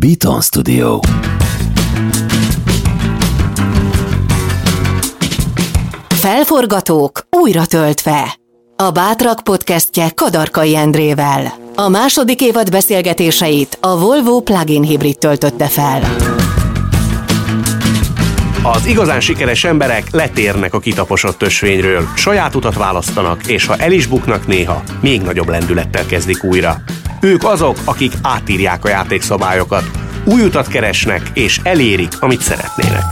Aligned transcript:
Beaton 0.00 0.40
Studio. 0.40 1.00
Felforgatók 6.08 7.20
újra 7.30 7.66
töltve. 7.66 8.38
A 8.76 8.90
Bátrak 8.90 9.40
podcastje 9.40 10.10
Kadarkai 10.14 10.76
Endrével. 10.76 11.52
A 11.74 11.88
második 11.88 12.40
évad 12.40 12.70
beszélgetéseit 12.70 13.78
a 13.80 13.98
Volvo 13.98 14.40
plug-in 14.40 14.82
hibrid 14.82 15.18
töltötte 15.18 15.66
fel. 15.66 16.02
Az 18.62 18.86
igazán 18.86 19.20
sikeres 19.20 19.64
emberek 19.64 20.10
letérnek 20.10 20.74
a 20.74 20.78
kitaposott 20.78 21.42
ösvényről, 21.42 22.08
saját 22.16 22.54
utat 22.54 22.74
választanak, 22.74 23.46
és 23.46 23.66
ha 23.66 23.76
el 23.76 23.92
is 23.92 24.06
buknak 24.06 24.46
néha, 24.46 24.82
még 25.00 25.22
nagyobb 25.22 25.48
lendülettel 25.48 26.06
kezdik 26.06 26.44
újra. 26.44 26.82
Ők 27.20 27.44
azok, 27.44 27.76
akik 27.84 28.12
átírják 28.22 28.84
a 28.84 28.88
játékszabályokat, 28.88 29.90
új 30.24 30.42
utat 30.42 30.68
keresnek, 30.68 31.30
és 31.34 31.60
elérik, 31.62 32.12
amit 32.20 32.40
szeretnének. 32.40 33.04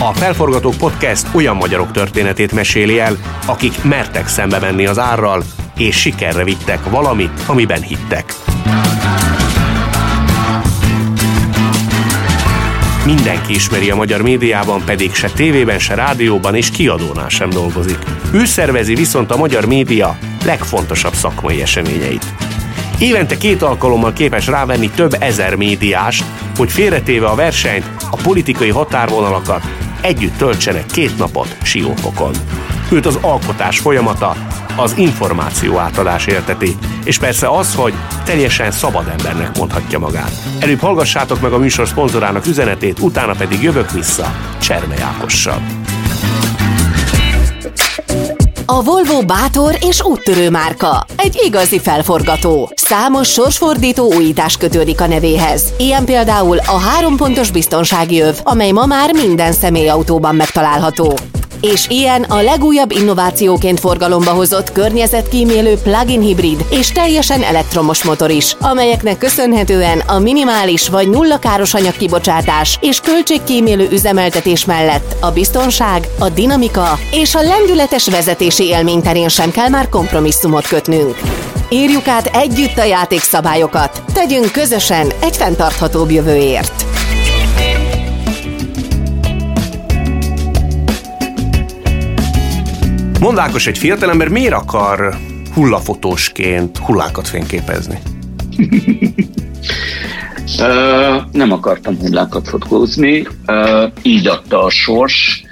A 0.00 0.12
Felforgatók 0.12 0.76
Podcast 0.76 1.26
olyan 1.34 1.56
magyarok 1.56 1.92
történetét 1.92 2.52
meséli 2.52 2.98
el, 2.98 3.16
akik 3.46 3.84
mertek 3.84 4.28
szembe 4.28 4.58
menni 4.58 4.86
az 4.86 4.98
árral, 4.98 5.42
és 5.76 5.96
sikerre 5.96 6.44
vittek 6.44 6.90
valamit, 6.90 7.42
amiben 7.46 7.82
hittek. 7.82 8.34
Mindenki 13.06 13.54
ismeri 13.54 13.90
a 13.90 13.96
magyar 13.96 14.22
médiában, 14.22 14.82
pedig 14.84 15.14
se 15.14 15.30
tévében, 15.30 15.78
se 15.78 15.94
rádióban 15.94 16.54
és 16.54 16.70
kiadónál 16.70 17.28
sem 17.28 17.50
dolgozik. 17.50 17.98
Ő 18.32 18.44
szervezi 18.44 18.94
viszont 18.94 19.30
a 19.30 19.36
magyar 19.36 19.66
média 19.66 20.18
legfontosabb 20.44 21.12
szakmai 21.12 21.60
eseményeit. 21.60 22.24
Évente 22.98 23.36
két 23.36 23.62
alkalommal 23.62 24.12
képes 24.12 24.46
rávenni 24.46 24.90
több 24.90 25.16
ezer 25.20 25.54
médiást, 25.54 26.24
hogy 26.56 26.70
félretéve 26.72 27.26
a 27.26 27.34
versenyt, 27.34 27.90
a 28.10 28.16
politikai 28.22 28.70
határvonalakat 28.70 29.62
együtt 30.00 30.36
töltsenek 30.36 30.86
két 30.86 31.18
napot 31.18 31.56
siófokon. 31.62 32.34
Őt 32.90 33.06
az 33.06 33.18
alkotás 33.20 33.78
folyamata, 33.78 34.36
az 34.76 34.94
információ 34.96 35.78
átadás 35.78 36.26
érteti, 36.26 36.76
és 37.04 37.18
persze 37.18 37.48
az, 37.48 37.74
hogy 37.74 37.94
teljesen 38.24 38.70
szabad 38.70 39.08
embernek 39.18 39.58
mondhatja 39.58 39.98
magát. 39.98 40.32
Előbb 40.58 40.80
hallgassátok 40.80 41.40
meg 41.40 41.52
a 41.52 41.58
műsor 41.58 41.88
szponzorának 41.88 42.46
üzenetét, 42.46 42.98
utána 43.00 43.32
pedig 43.32 43.62
jövök 43.62 43.90
vissza 43.90 44.34
Cserme 44.58 44.94
Ákossal. 45.02 45.60
A 48.68 48.82
Volvo 48.82 49.22
bátor 49.22 49.76
és 49.80 50.02
úttörő 50.02 50.50
márka. 50.50 51.04
Egy 51.16 51.40
igazi 51.44 51.78
felforgató. 51.78 52.72
Számos 52.74 53.28
sorsfordító 53.28 54.14
újítás 54.14 54.56
kötődik 54.56 55.00
a 55.00 55.06
nevéhez. 55.06 55.72
Ilyen 55.78 56.04
például 56.04 56.58
a 56.58 56.78
három 56.78 57.16
pontos 57.16 57.50
biztonsági 57.50 58.20
öv, 58.20 58.34
amely 58.42 58.70
ma 58.70 58.86
már 58.86 59.12
minden 59.12 59.52
személyautóban 59.52 60.34
megtalálható. 60.34 61.14
És 61.72 61.86
ilyen 61.88 62.22
a 62.22 62.40
legújabb 62.42 62.90
innovációként 62.90 63.80
forgalomba 63.80 64.30
hozott 64.30 64.72
környezetkímélő 64.72 65.76
plug-in 65.82 66.20
hibrid 66.20 66.64
és 66.70 66.92
teljesen 66.92 67.42
elektromos 67.42 68.04
motor 68.04 68.30
is, 68.30 68.56
amelyeknek 68.60 69.18
köszönhetően 69.18 69.98
a 69.98 70.18
minimális 70.18 70.88
vagy 70.88 71.08
nulla 71.08 71.38
káros 71.38 71.74
anyagkibocsátás 71.74 72.78
és 72.80 73.00
költségkímélő 73.00 73.88
üzemeltetés 73.90 74.64
mellett 74.64 75.16
a 75.20 75.30
biztonság, 75.30 76.08
a 76.18 76.28
dinamika 76.28 76.98
és 77.10 77.34
a 77.34 77.42
lendületes 77.42 78.08
vezetési 78.08 78.64
élmény 78.64 79.02
terén 79.02 79.28
sem 79.28 79.50
kell 79.50 79.68
már 79.68 79.88
kompromisszumot 79.88 80.66
kötnünk. 80.66 81.16
Írjuk 81.68 82.08
át 82.08 82.26
együtt 82.26 82.78
a 82.78 82.84
játékszabályokat, 82.84 84.02
tegyünk 84.12 84.52
közösen 84.52 85.12
egy 85.20 85.36
fenntarthatóbb 85.36 86.10
jövőért. 86.10 86.84
Mondákos 93.20 93.66
egy 93.66 93.78
fiatalember 93.78 94.28
miért 94.28 94.52
akar 94.52 95.16
hullafotósként 95.54 96.78
hullákat 96.78 97.28
fényképezni? 97.28 97.98
Uh, 100.58 101.22
nem 101.32 101.52
akartam 101.52 101.98
hullákat 101.98 102.48
fotózni, 102.48 103.26
uh, 103.46 103.82
így 104.02 104.26
adta 104.26 104.62
a 104.62 104.70
sors. 104.70 105.44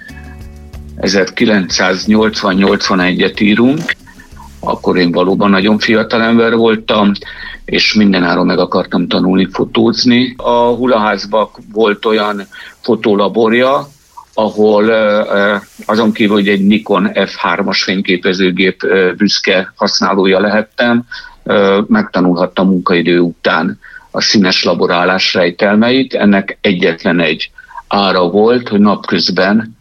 1980-81-et 1.00 3.40
írunk, 3.40 3.80
akkor 4.60 4.96
én 4.96 5.12
valóban 5.12 5.50
nagyon 5.50 5.78
fiatal 5.78 6.22
ember 6.22 6.54
voltam, 6.54 7.12
és 7.64 7.94
mindenáron 7.94 8.46
meg 8.46 8.58
akartam 8.58 9.08
tanulni 9.08 9.48
fotózni. 9.52 10.34
A 10.36 10.50
Hulaházban 10.50 11.48
volt 11.72 12.04
olyan 12.04 12.46
fotolaborja, 12.80 13.88
ahol 14.34 14.90
azon 15.86 16.12
kívül, 16.12 16.34
hogy 16.34 16.48
egy 16.48 16.66
Nikon 16.66 17.10
F3-as 17.12 17.80
fényképezőgép 17.84 18.86
büszke 19.16 19.72
használója 19.76 20.40
lehettem, 20.40 21.02
megtanulhattam 21.86 22.68
munkaidő 22.68 23.18
után 23.18 23.80
a 24.10 24.20
színes 24.20 24.64
laborálás 24.64 25.34
rejtelmeit. 25.34 26.14
Ennek 26.14 26.58
egyetlen 26.60 27.20
egy 27.20 27.50
ára 27.88 28.28
volt, 28.28 28.68
hogy 28.68 28.80
napközben 28.80 29.76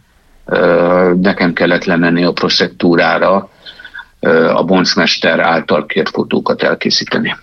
nekem 1.21 1.53
kellett 1.53 1.83
lemenni 1.83 2.23
a 2.23 2.31
proszektúrára 2.31 3.49
a 4.53 4.63
boncmester 4.63 5.39
által 5.39 5.85
kért 5.85 6.09
fotókat 6.09 6.63
elkészíteni. 6.63 7.35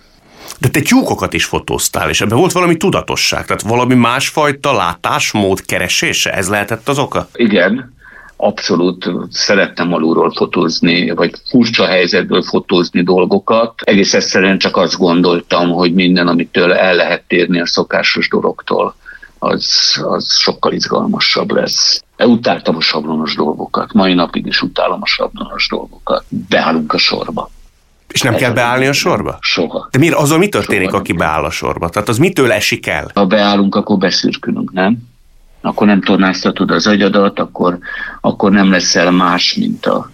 De 0.61 0.69
te 0.69 0.81
tyúkokat 0.81 1.33
is 1.33 1.45
fotóztál, 1.45 2.09
és 2.09 2.21
ebben 2.21 2.37
volt 2.37 2.51
valami 2.51 2.77
tudatosság, 2.77 3.45
tehát 3.45 3.61
valami 3.61 3.95
másfajta 3.95 4.73
látásmód 4.73 5.65
keresése, 5.65 6.33
ez 6.33 6.49
lehetett 6.49 6.87
az 6.87 6.99
oka? 6.99 7.27
Igen, 7.33 7.93
abszolút 8.35 9.11
szerettem 9.29 9.93
alulról 9.93 10.31
fotózni, 10.35 11.11
vagy 11.11 11.33
furcsa 11.49 11.85
helyzetből 11.85 12.41
fotózni 12.41 13.03
dolgokat. 13.03 13.73
Egész 13.83 14.13
egyszerűen 14.13 14.57
csak 14.57 14.77
azt 14.77 14.97
gondoltam, 14.97 15.69
hogy 15.69 15.93
minden, 15.93 16.27
amitől 16.27 16.73
el 16.73 16.95
lehet 16.95 17.23
térni 17.27 17.59
a 17.59 17.65
szokásos 17.65 18.29
dologtól, 18.29 18.95
az, 19.39 20.01
az 20.03 20.37
sokkal 20.37 20.73
izgalmasabb 20.73 21.51
lesz. 21.51 22.03
Utáltam 22.17 22.75
a 22.75 22.81
sablonos 22.81 23.35
dolgokat, 23.35 23.93
mai 23.93 24.13
napig 24.13 24.45
is 24.45 24.61
utálom 24.61 24.99
a 25.01 25.07
sablonos 25.07 25.67
dolgokat. 25.69 26.23
Beállunk 26.49 26.93
a 26.93 26.97
sorba. 26.97 27.49
És 28.11 28.21
nem 28.21 28.33
Ez 28.33 28.39
kell 28.39 28.51
beállni 28.51 28.85
a 28.87 28.93
sorba? 28.93 29.37
Soha. 29.41 29.87
De 29.91 29.99
miért 29.99 30.15
azon 30.15 30.39
mi 30.39 30.49
történik, 30.49 30.89
Soha 30.89 30.97
aki 30.97 31.13
beáll 31.13 31.43
a 31.43 31.49
sorba? 31.49 31.89
Tehát 31.89 32.09
az 32.09 32.17
mitől 32.17 32.51
esik 32.51 32.87
el? 32.87 33.11
Ha 33.13 33.25
beállunk, 33.25 33.75
akkor 33.75 33.97
beszürkülünk, 33.97 34.71
nem? 34.71 34.97
Akkor 35.61 35.87
nem 35.87 36.01
tornáztatod 36.01 36.71
az 36.71 36.87
agyadat, 36.87 37.39
akkor, 37.39 37.77
akkor 38.21 38.51
nem 38.51 38.71
leszel 38.71 39.11
más, 39.11 39.53
mint 39.53 39.85
a, 39.85 40.11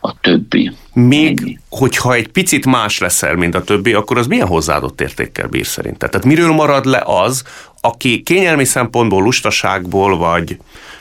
a 0.00 0.20
többi. 0.20 0.72
Még, 0.92 1.40
Ennyi. 1.40 1.58
hogyha 1.68 2.14
egy 2.14 2.28
picit 2.28 2.66
más 2.66 2.98
leszel, 2.98 3.34
mint 3.34 3.54
a 3.54 3.64
többi, 3.64 3.92
akkor 3.92 4.18
az 4.18 4.26
milyen 4.26 4.46
hozzáadott 4.46 5.00
értékkel 5.00 5.48
bír 5.48 5.66
szerinted? 5.66 6.10
Tehát 6.10 6.26
miről 6.26 6.52
marad 6.52 6.84
le 6.84 7.02
az, 7.06 7.44
aki 7.80 8.22
kényelmi 8.22 8.64
szempontból, 8.64 9.22
lustaságból, 9.22 10.18
vagy 10.18 10.56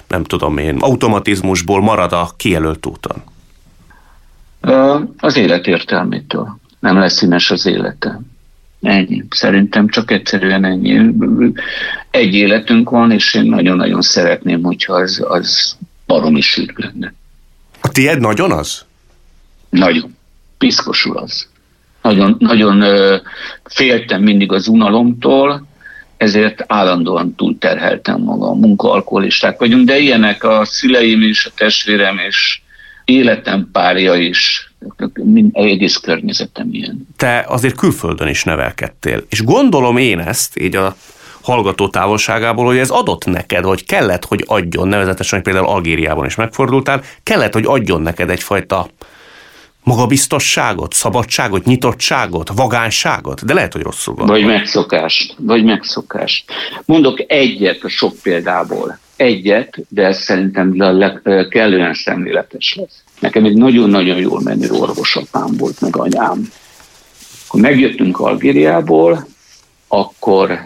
nem 0.08 0.24
tudom 0.24 0.58
én, 0.58 0.78
automatizmusból 0.80 1.82
marad 1.82 2.14
a 2.14 2.30
kijelölt 2.38 2.86
úton? 2.86 3.24
Az 5.18 5.38
élet 5.38 5.68
értelmétől. 5.68 6.60
Nem 6.80 6.98
lesz 6.98 7.14
színes 7.14 7.52
az 7.52 7.66
élete. 7.66 8.20
Ennyi. 8.82 9.24
Szerintem 9.30 9.88
csak 9.88 10.12
egyszerűen 10.12 10.66
ennyi. 10.66 11.14
Egy 12.12 12.34
életünk 12.34 12.90
van, 12.90 13.12
és 13.12 13.34
én 13.34 13.44
nagyon-nagyon 13.44 14.02
szeretném, 14.02 14.64
hogyha 14.64 14.94
az, 14.94 15.26
az 15.28 15.78
baromi 16.06 16.42
sűrű 16.42 16.74
lenne. 16.76 17.14
A 17.82 17.88
tiéd 17.88 18.20
nagyon 18.20 18.52
az? 18.52 18.86
Nagyon. 19.70 20.18
Piszkosul 20.58 21.18
az. 21.18 21.48
Nagyon, 22.02 22.36
nagyon 22.40 22.84
féltem 23.64 24.22
mindig 24.22 24.52
az 24.52 24.68
unalomtól, 24.68 25.68
ezért 26.18 26.64
állandóan 26.68 27.36
túlterheltem 27.36 28.22
magam, 28.22 28.60
munkaalkoholisták 28.60 29.60
vagyunk, 29.60 29.86
de 29.86 29.98
ilyenek 29.98 30.44
a 30.44 30.66
szüleim 30.66 31.22
is, 31.22 31.46
a 31.46 31.52
testvérem 31.56 32.18
és 32.18 32.62
életem 33.10 33.70
párja 33.72 34.16
is, 34.16 34.72
egész 35.52 35.96
környezetem 35.96 36.68
ilyen. 36.72 37.08
Te 37.18 37.46
azért 37.48 37.76
külföldön 37.76 38.28
is 38.28 38.44
nevelkedtél, 38.44 39.24
és 39.30 39.44
gondolom 39.44 39.98
én 39.98 40.20
ezt, 40.20 40.60
így 40.60 40.76
a 40.76 40.96
hallgató 41.42 41.88
távolságából, 41.88 42.66
hogy 42.66 42.78
ez 42.78 42.90
adott 42.90 43.26
neked, 43.26 43.64
vagy 43.64 43.86
kellett, 43.86 44.26
hogy 44.26 44.44
adjon, 44.48 44.88
nevezetesen, 44.88 45.40
hogy 45.40 45.54
például 45.54 45.74
Algériában 45.74 46.26
is 46.26 46.36
megfordultál, 46.36 47.04
kellett, 47.24 47.54
hogy 47.54 47.66
adjon 47.66 48.02
neked 48.02 48.30
egyfajta 48.30 48.90
magabiztosságot, 49.84 50.94
szabadságot, 50.94 51.66
nyitottságot, 51.66 52.52
vagánságot, 52.56 53.46
de 53.46 53.54
lehet, 53.54 53.74
hogy 53.74 53.82
rosszul 53.82 54.16
van. 54.16 54.28
Vagy 54.28 54.46
megszokást, 54.46 55.36
vagy 55.38 55.64
megszokást. 55.64 56.52
Mondok 56.86 57.24
egyet 57.28 57.84
a 57.84 57.90
sok 57.90 58.14
példából. 58.24 59.00
Egyet, 59.20 59.78
de 59.90 60.06
ez 60.06 60.22
szerintem 60.22 60.74
kellően 61.50 61.94
szemléletes 61.94 62.76
lesz. 62.76 63.04
Nekem 63.20 63.46
egy 63.46 63.56
nagyon-nagyon 63.56 64.18
jól 64.18 64.42
menő 64.42 64.70
orvosapám 64.70 65.58
volt, 65.58 65.82
meg 65.82 65.96
anyám. 65.96 66.52
Akkor 67.48 67.62
megjöttünk 67.62 68.20
Algériából, 68.20 69.28
akkor 69.88 70.60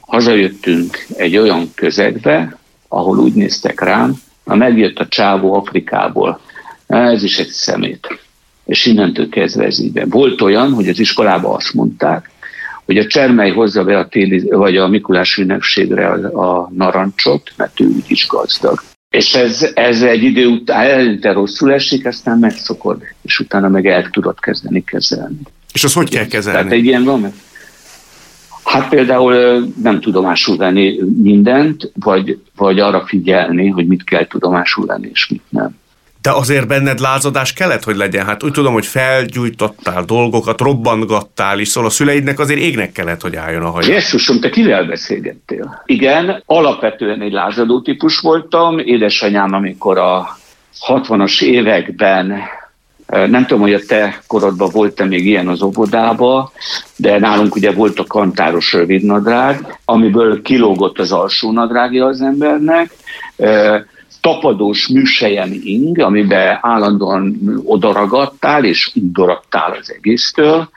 hazajöttünk 0.00 1.06
egy 1.16 1.36
olyan 1.36 1.70
közegbe, 1.74 2.58
ahol 2.88 3.18
úgy 3.18 3.32
néztek 3.32 3.80
rám, 3.80 4.14
ha 4.44 4.54
megjött 4.54 4.98
a 4.98 5.08
csávó 5.08 5.54
Afrikából, 5.54 6.40
ez 6.86 7.22
is 7.22 7.38
egy 7.38 7.48
szemét. 7.48 8.18
És 8.64 8.86
innentől 8.86 9.28
kezdve 9.28 9.64
ez 9.64 9.80
így 9.80 10.08
Volt 10.08 10.40
olyan, 10.40 10.72
hogy 10.72 10.88
az 10.88 10.98
iskolában 10.98 11.54
azt 11.54 11.74
mondták, 11.74 12.29
hogy 12.90 12.98
a 12.98 13.06
Csermely 13.06 13.50
hozza 13.50 13.84
be 13.84 13.98
a 13.98 14.08
téli, 14.08 14.48
vagy 14.48 14.76
a 14.76 14.88
Mikulás 14.88 15.36
ünnepségre 15.36 16.06
a, 16.06 16.60
a 16.60 16.70
narancsot, 16.76 17.52
mert 17.56 17.80
ő 17.80 17.86
úgy 17.86 18.04
is 18.06 18.26
gazdag. 18.26 18.82
És 19.10 19.34
ez, 19.34 19.70
ez 19.74 20.02
egy 20.02 20.22
idő 20.22 20.46
után 20.46 20.80
eleinte 20.80 21.32
rosszul 21.32 21.72
esik, 21.72 22.06
aztán 22.06 22.38
megszokod, 22.38 23.02
és 23.22 23.38
utána 23.38 23.68
meg 23.68 23.86
el 23.86 24.10
tudod 24.10 24.40
kezdeni 24.40 24.84
kezelni. 24.84 25.40
És 25.72 25.84
az 25.84 25.92
hogy 25.92 26.10
kell 26.10 26.26
kezelni? 26.26 26.58
Tehát 26.58 26.72
egy 26.72 26.84
ilyen 26.84 27.04
van, 27.04 27.32
Hát 28.64 28.88
például 28.88 29.66
nem 29.82 30.00
tudomásul 30.00 30.56
venni 30.56 30.98
mindent, 31.22 31.92
vagy, 31.94 32.38
vagy 32.56 32.78
arra 32.78 33.06
figyelni, 33.06 33.68
hogy 33.68 33.86
mit 33.86 34.04
kell 34.04 34.26
tudomásul 34.26 34.86
venni, 34.86 35.08
és 35.12 35.28
mit 35.28 35.42
nem. 35.48 35.78
De 36.22 36.30
azért 36.30 36.66
benned 36.66 37.00
lázadás 37.00 37.52
kellett, 37.52 37.84
hogy 37.84 37.96
legyen. 37.96 38.26
Hát 38.26 38.42
úgy 38.42 38.52
tudom, 38.52 38.72
hogy 38.72 38.86
felgyújtottál 38.86 40.04
dolgokat, 40.04 40.60
robbantgattál 40.60 41.58
is, 41.58 41.68
szóval 41.68 41.88
a 41.88 41.92
szüleidnek 41.92 42.38
azért 42.38 42.60
égnek 42.60 42.92
kellett, 42.92 43.20
hogy 43.20 43.36
álljon 43.36 43.62
a 43.62 43.70
haja. 43.70 43.92
Jézusom, 43.92 44.40
te 44.40 44.50
kivel 44.50 44.84
beszélgettél? 44.84 45.82
Igen, 45.86 46.42
alapvetően 46.46 47.20
egy 47.20 47.32
lázadó 47.32 47.80
típus 47.80 48.18
voltam. 48.18 48.78
Édesanyám, 48.78 49.54
amikor 49.54 49.98
a 49.98 50.38
60-as 50.86 51.42
években 51.42 52.40
nem 53.06 53.46
tudom, 53.46 53.60
hogy 53.60 53.74
a 53.74 53.80
te 53.86 54.20
korodban 54.26 54.68
volt-e 54.72 55.04
még 55.04 55.26
ilyen 55.26 55.48
az 55.48 55.62
óvodába, 55.62 56.52
de 56.96 57.18
nálunk 57.18 57.54
ugye 57.54 57.72
volt 57.72 57.98
a 57.98 58.04
kantáros 58.04 58.72
rövidnadrág, 58.72 59.78
amiből 59.84 60.42
kilógott 60.42 60.98
az 60.98 61.12
alsó 61.12 61.52
nadrágja 61.52 62.06
az 62.06 62.20
embernek, 62.20 62.90
tapadós 64.20 64.88
műsejem 64.88 65.50
ing, 65.62 65.98
amiben 65.98 66.58
állandóan 66.60 67.40
odaragadtál, 67.64 68.64
és 68.64 68.90
udoradtál 68.94 69.76
az 69.80 69.92
egésztől. 69.92 70.70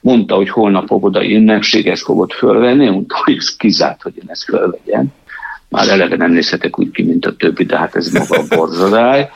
Mondta, 0.00 0.34
hogy 0.34 0.50
holnap 0.50 0.90
óvodai 0.90 1.34
ünnepséget 1.34 1.98
fogod 1.98 2.32
fölvenni, 2.32 2.88
mondta, 2.88 3.20
hogy 3.24 3.36
ez 3.36 3.56
kizárt, 3.56 4.02
hogy 4.02 4.12
én 4.16 4.26
ezt 4.26 4.44
fölvegyem. 4.44 5.06
Már 5.68 5.88
eleve 5.88 6.16
nem 6.16 6.32
nézhetek 6.32 6.78
úgy 6.78 6.90
ki, 6.90 7.02
mint 7.02 7.26
a 7.26 7.36
többi, 7.36 7.64
de 7.64 7.78
hát 7.78 7.96
ez 7.96 8.12
maga 8.12 8.38
a 8.38 8.56
borzadály. 8.56 9.30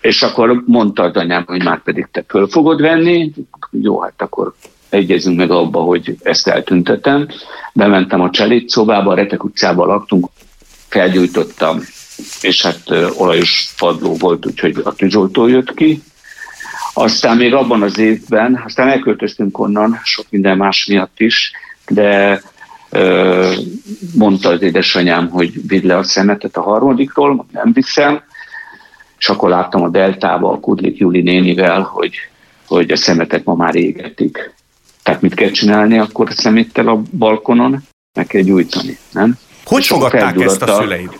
És 0.00 0.22
akkor 0.22 0.62
mondta 0.66 1.02
az 1.02 1.14
anyám, 1.14 1.44
hogy 1.46 1.64
már 1.64 1.82
pedig 1.82 2.08
te 2.12 2.24
föl 2.28 2.48
fogod 2.48 2.80
venni. 2.80 3.32
Jó, 3.70 4.00
hát 4.00 4.22
akkor 4.22 4.54
egyezünk 4.88 5.36
meg 5.36 5.50
abba, 5.50 5.80
hogy 5.80 6.16
ezt 6.22 6.48
eltüntetem. 6.48 7.28
Bementem 7.72 8.20
a 8.20 8.30
cseléd 8.30 8.68
szobába, 8.68 9.10
a 9.10 9.14
Retek 9.14 9.44
utcában 9.44 9.86
laktunk, 9.86 10.26
felgyújtottam, 10.96 11.80
és 12.40 12.62
hát 12.62 12.80
olajos 13.16 13.74
padló 13.78 14.14
volt, 14.14 14.46
úgyhogy 14.46 14.80
a 14.84 14.94
tűzoltó 14.94 15.46
jött 15.46 15.74
ki. 15.74 16.02
Aztán 16.94 17.36
még 17.36 17.54
abban 17.54 17.82
az 17.82 17.98
évben, 17.98 18.62
aztán 18.64 18.88
elköltöztünk 18.88 19.58
onnan, 19.58 20.00
sok 20.02 20.26
minden 20.30 20.56
más 20.56 20.86
miatt 20.86 21.20
is, 21.20 21.52
de 21.88 22.42
mondta 24.14 24.48
az 24.48 24.62
édesanyám, 24.62 25.28
hogy 25.28 25.66
vidd 25.66 25.86
le 25.86 25.96
a 25.96 26.02
szemetet 26.02 26.56
a 26.56 26.62
harmadikról, 26.62 27.46
nem 27.52 27.72
viszem, 27.72 28.22
és 29.18 29.28
akkor 29.28 29.48
láttam 29.48 29.82
a 29.82 29.88
Deltába 29.88 30.52
a 30.52 30.60
Kudlik 30.60 30.96
Juli 30.96 31.20
nénivel, 31.20 31.82
hogy, 31.82 32.14
hogy 32.66 32.90
a 32.90 32.96
szemetet 32.96 33.44
ma 33.44 33.54
már 33.54 33.74
égetik. 33.74 34.54
Tehát 35.02 35.20
mit 35.20 35.34
kell 35.34 35.50
csinálni 35.50 35.98
akkor 35.98 36.28
a 36.28 36.32
szeméttel 36.32 36.88
a 36.88 37.02
balkonon? 37.18 37.82
Meg 38.14 38.26
kell 38.26 38.42
gyújtani, 38.42 38.98
nem? 39.12 39.38
Hogy 39.66 39.86
fogadták 39.86 40.40
ezt 40.40 40.62
a 40.62 40.74
szüleid? 40.74 41.18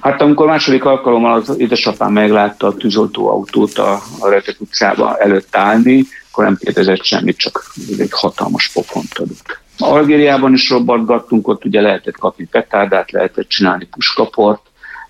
Hát 0.00 0.20
amikor 0.20 0.46
második 0.46 0.84
alkalommal 0.84 1.42
az 1.46 1.58
édesapám 1.58 2.12
meglátta 2.12 2.66
a 2.66 2.74
tűzoltóautót 2.74 3.78
a, 3.78 4.02
a 4.18 4.28
Retek 4.28 4.60
utcába 4.60 5.16
előtt 5.18 5.56
állni, 5.56 6.04
akkor 6.30 6.44
nem 6.44 6.56
kérdezett 6.56 7.04
semmit, 7.04 7.36
csak 7.36 7.72
egy 7.98 8.12
hatalmas 8.12 8.70
pofont 8.72 9.18
adott. 9.18 9.60
Algériában 9.78 10.52
is 10.52 10.70
robbantgattunk, 10.70 11.48
ott 11.48 11.64
ugye 11.64 11.80
lehetett 11.80 12.16
kapni 12.16 12.44
petárdát, 12.44 13.10
lehetett 13.10 13.48
csinálni 13.48 13.84
puskaport, 13.84 14.60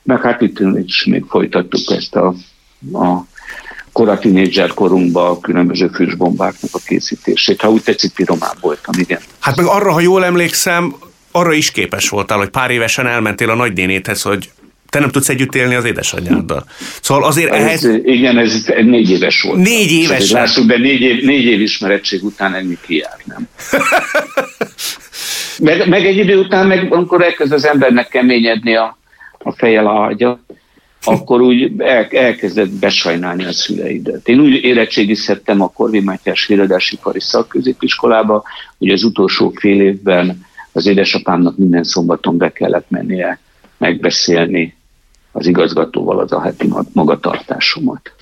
meg 0.03 0.21
hát 0.21 0.41
itt 0.41 0.59
is 0.85 1.05
még 1.05 1.25
folytattuk 1.29 1.91
ezt 1.91 2.15
a, 2.17 2.35
a 2.93 3.27
kora 3.93 4.19
tínédzser 4.19 4.75
korunkban 4.75 5.31
a 5.31 5.41
különböző 5.41 5.89
füstbombáknak 5.89 6.71
a 6.73 6.79
készítését. 6.85 7.61
Ha 7.61 7.71
úgy 7.71 7.83
tetszik, 7.83 8.12
piromán 8.12 8.57
voltam, 8.61 8.95
igen. 8.99 9.21
Hát 9.41 9.57
meg 9.57 9.67
arra, 9.67 9.93
ha 9.93 10.00
jól 10.00 10.25
emlékszem, 10.25 10.95
arra 11.37 11.53
is 11.53 11.71
képes 11.71 12.09
voltál, 12.09 12.39
hogy 12.39 12.49
pár 12.49 12.71
évesen 12.71 13.07
elmentél 13.07 13.51
a 13.51 13.55
nagynénéthez, 13.55 14.23
hogy 14.23 14.51
te 14.91 15.01
nem 15.01 15.11
tudsz 15.11 15.29
együtt 15.29 15.55
élni 15.55 15.75
az 15.75 15.85
édesanyjáddal. 15.85 16.65
Szóval 17.01 17.25
azért 17.25 17.53
ez, 17.53 17.63
ehhez... 17.63 17.85
Igen, 18.05 18.39
ez 18.39 18.65
négy 18.85 19.11
éves 19.11 19.43
volt. 19.43 19.59
Négy 19.59 19.93
éves? 19.93 20.23
Szóval 20.23 20.43
lássuk, 20.43 20.67
de 20.67 20.79
négy 20.79 21.01
év, 21.01 21.25
négy 21.25 21.45
év 21.45 21.61
ismeretség 21.61 22.25
után 22.25 22.55
ennyi 22.55 22.79
kijár, 22.87 23.17
nem? 23.25 23.49
meg, 25.67 25.89
meg, 25.89 26.07
egy 26.07 26.17
idő 26.17 26.39
után, 26.39 26.67
meg 26.67 26.93
amikor 26.93 27.23
elkezd 27.23 27.53
az 27.53 27.65
embernek 27.65 28.09
keményedni 28.09 28.76
a, 28.76 28.99
a 29.38 29.53
fejjel 29.53 29.87
a 29.87 29.93
hagyja, 29.93 30.45
akkor 31.05 31.41
úgy 31.41 31.73
el, 31.79 32.07
elkezdett 32.11 32.71
besajnálni 32.71 33.45
a 33.45 33.53
szüleidet. 33.53 34.29
Én 34.29 34.41
úgy 34.41 34.64
érettségizhettem 34.64 35.61
a 35.61 35.69
Korvi 35.69 36.00
Mátyás 36.00 36.47
Híradásipari 36.47 37.21
Szakközépiskolába, 37.21 38.43
hogy 38.79 38.88
az 38.88 39.05
utolsó 39.05 39.53
fél 39.55 39.81
évben 39.81 40.47
az 40.75 40.87
édesapámnak 40.87 41.57
minden 41.57 41.85
szombaton 41.85 42.37
be 42.37 42.52
kellett 42.52 42.90
mennie 42.90 43.38
megbeszélni 43.76 44.76
az 45.33 45.47
igazgatóval 45.47 46.19
az 46.19 46.33
a 46.33 46.40
heti 46.40 46.73
magatartásomat. 46.93 48.12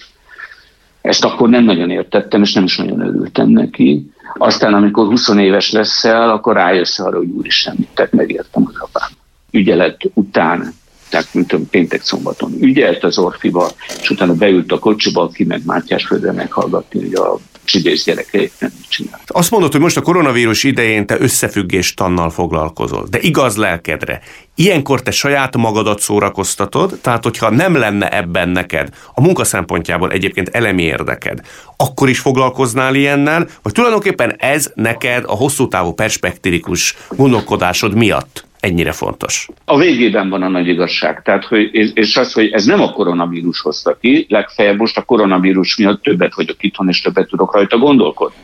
Ezt 1.01 1.25
akkor 1.25 1.49
nem 1.49 1.65
nagyon 1.65 1.91
értettem, 1.91 2.43
és 2.43 2.53
nem 2.53 2.65
is 2.65 2.77
nagyon 2.77 3.01
örültem 3.01 3.49
neki. 3.49 4.11
Aztán, 4.35 4.75
amikor 4.75 5.07
20 5.07 5.29
éves 5.29 5.71
leszel, 5.71 6.31
akkor 6.31 6.55
rájössz 6.55 6.99
arra, 6.99 7.17
hogy 7.17 7.29
úristen, 7.29 7.75
mit 7.79 7.89
tett, 7.95 8.13
megértem 8.13 8.67
az 8.67 8.75
apám. 8.79 9.11
Ügyelet 9.51 10.11
után 10.15 10.75
tehát 11.13 11.35
mint 11.35 11.49
tudom, 11.49 11.69
péntek 11.69 12.03
szombaton 12.03 12.53
ügyelt 12.61 13.05
az 13.05 13.19
Orfiba, 13.19 13.71
és 14.01 14.11
utána 14.11 14.35
beült 14.35 14.73
a 14.73 14.79
kocsiba, 14.79 15.29
ki 15.29 15.45
meg 15.45 15.63
Mátyásföldre 15.65 16.33
meghallgatni, 16.33 17.01
hogy 17.01 17.15
a 17.15 17.39
csibész 17.65 18.05
gyerekeit 18.05 18.53
nem 18.59 18.71
csinált. 18.89 19.23
Azt 19.27 19.51
mondod, 19.51 19.73
hogy 19.73 19.81
most 19.81 19.97
a 19.97 20.03
koronavírus 20.03 20.65
idején 20.65 21.07
te 21.07 21.21
összefüggés 21.21 21.95
tannal 21.95 22.31
foglalkozol, 22.31 23.07
de 23.11 23.19
igaz 23.21 23.57
lelkedre. 23.57 24.21
Ilyenkor 24.55 25.03
te 25.03 25.11
saját 25.11 25.57
magadat 25.57 26.01
szórakoztatod, 26.01 26.99
tehát 27.01 27.23
hogyha 27.23 27.51
nem 27.51 27.75
lenne 27.75 28.09
ebben 28.09 28.49
neked 28.49 28.89
a 29.15 29.21
munka 29.21 29.45
szempontjából 29.45 30.11
egyébként 30.11 30.49
elemi 30.49 30.83
érdeked, 30.83 31.41
akkor 31.77 32.09
is 32.09 32.19
foglalkoznál 32.19 32.95
ilyennel, 32.95 33.49
vagy 33.63 33.73
tulajdonképpen 33.73 34.35
ez 34.39 34.71
neked 34.75 35.25
a 35.27 35.35
hosszú 35.35 35.69
távú 35.69 35.93
perspektívikus 35.93 36.97
gondolkodásod 37.09 37.95
miatt 37.95 38.51
ennyire 38.63 38.93
fontos? 38.93 39.49
A 39.65 39.79
végében 39.79 40.29
van 40.29 40.43
a 40.43 40.49
nagy 40.49 40.69
igazság. 40.69 41.23
Tehát, 41.23 41.45
hogy, 41.45 41.71
és 41.95 42.17
az, 42.17 42.33
hogy 42.33 42.51
ez 42.51 42.65
nem 42.65 42.81
a 42.81 42.93
koronavírus 42.93 43.61
hozta 43.61 43.97
ki, 44.01 44.27
legfeljebb 44.29 44.79
most 44.79 44.97
a 44.97 45.03
koronavírus 45.03 45.77
miatt 45.77 46.03
többet 46.03 46.35
vagyok 46.35 46.63
itthon, 46.63 46.89
és 46.89 47.01
többet 47.01 47.29
tudok 47.29 47.55
rajta 47.55 47.79
gondolkodni. 47.79 48.37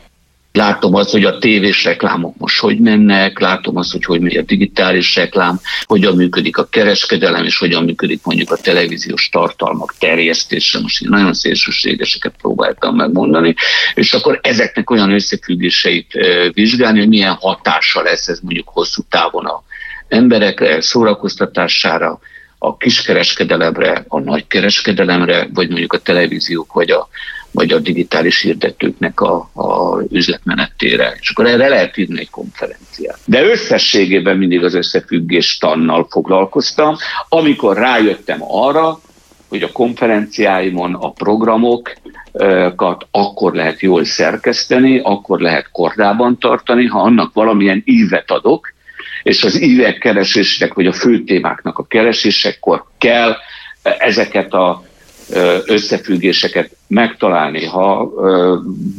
Látom 0.51 0.95
azt, 0.95 1.11
hogy 1.11 1.23
a 1.23 1.37
tévés 1.37 1.83
reklámok 1.83 2.37
most 2.37 2.59
hogy 2.59 2.79
mennek, 2.79 3.39
látom 3.39 3.77
azt, 3.77 3.91
hogy 3.91 4.03
hogy 4.03 4.21
megy 4.21 4.37
a 4.37 4.41
digitális 4.41 5.15
reklám, 5.15 5.59
hogyan 5.83 6.15
működik 6.15 6.57
a 6.57 6.67
kereskedelem, 6.67 7.45
és 7.45 7.57
hogyan 7.57 7.83
működik 7.83 8.19
mondjuk 8.23 8.51
a 8.51 8.57
televíziós 8.57 9.29
tartalmak 9.29 9.95
terjesztése. 9.99 10.79
Most 10.79 11.01
én 11.01 11.09
nagyon 11.09 11.33
szélsőségeseket 11.33 12.33
próbáltam 12.41 12.95
megmondani, 12.95 13.55
és 13.93 14.13
akkor 14.13 14.39
ezeknek 14.43 14.89
olyan 14.89 15.11
összefüggéseit 15.11 16.13
vizsgálni, 16.53 16.99
hogy 16.99 17.07
milyen 17.07 17.33
hatása 17.33 18.01
lesz 18.01 18.27
ez 18.27 18.39
mondjuk 18.39 18.69
hosszú 18.69 19.01
távon 19.09 19.45
a 19.45 19.63
emberekre, 20.09 20.81
szórakoztatására, 20.81 22.19
a 22.57 22.77
kiskereskedelemre, 22.77 24.05
a 24.07 24.19
nagykereskedelemre, 24.19 25.47
vagy 25.53 25.69
mondjuk 25.69 25.93
a 25.93 25.99
televíziók, 25.99 26.73
vagy 26.73 26.91
a, 26.91 27.07
vagy 27.51 27.71
a 27.71 27.79
digitális 27.79 28.41
hirdetőknek 28.41 29.21
a, 29.21 29.49
a 29.53 30.01
üzletmenetére. 30.11 31.17
És 31.19 31.29
akkor 31.29 31.45
erre 31.45 31.67
lehet 31.67 31.97
írni 31.97 32.19
egy 32.19 32.29
konferenciát. 32.29 33.19
De 33.25 33.43
összességében 33.43 34.37
mindig 34.37 34.63
az 34.63 34.73
összefüggés 34.73 35.57
tannal 35.57 36.07
foglalkoztam, 36.09 36.95
amikor 37.29 37.77
rájöttem 37.77 38.39
arra, 38.41 38.99
hogy 39.49 39.63
a 39.63 39.71
konferenciáimon 39.71 40.93
a 40.93 41.11
programokat 41.11 43.07
akkor 43.11 43.53
lehet 43.53 43.79
jól 43.79 44.05
szerkeszteni, 44.05 44.99
akkor 45.03 45.39
lehet 45.39 45.71
kordában 45.71 46.37
tartani, 46.39 46.85
ha 46.85 46.99
annak 46.99 47.33
valamilyen 47.33 47.81
ívet 47.85 48.31
adok, 48.31 48.73
és 49.23 49.43
az 49.43 49.61
ívek 49.61 49.97
keresések, 49.97 50.73
vagy 50.73 50.87
a 50.87 50.93
fő 50.93 51.23
témáknak 51.23 51.77
a 51.77 51.85
keresésekor 51.85 52.83
kell 52.97 53.35
ezeket 53.81 54.53
a 54.53 54.83
összefüggéseket 55.65 56.75
megtalálni. 56.87 57.65
Ha 57.65 58.11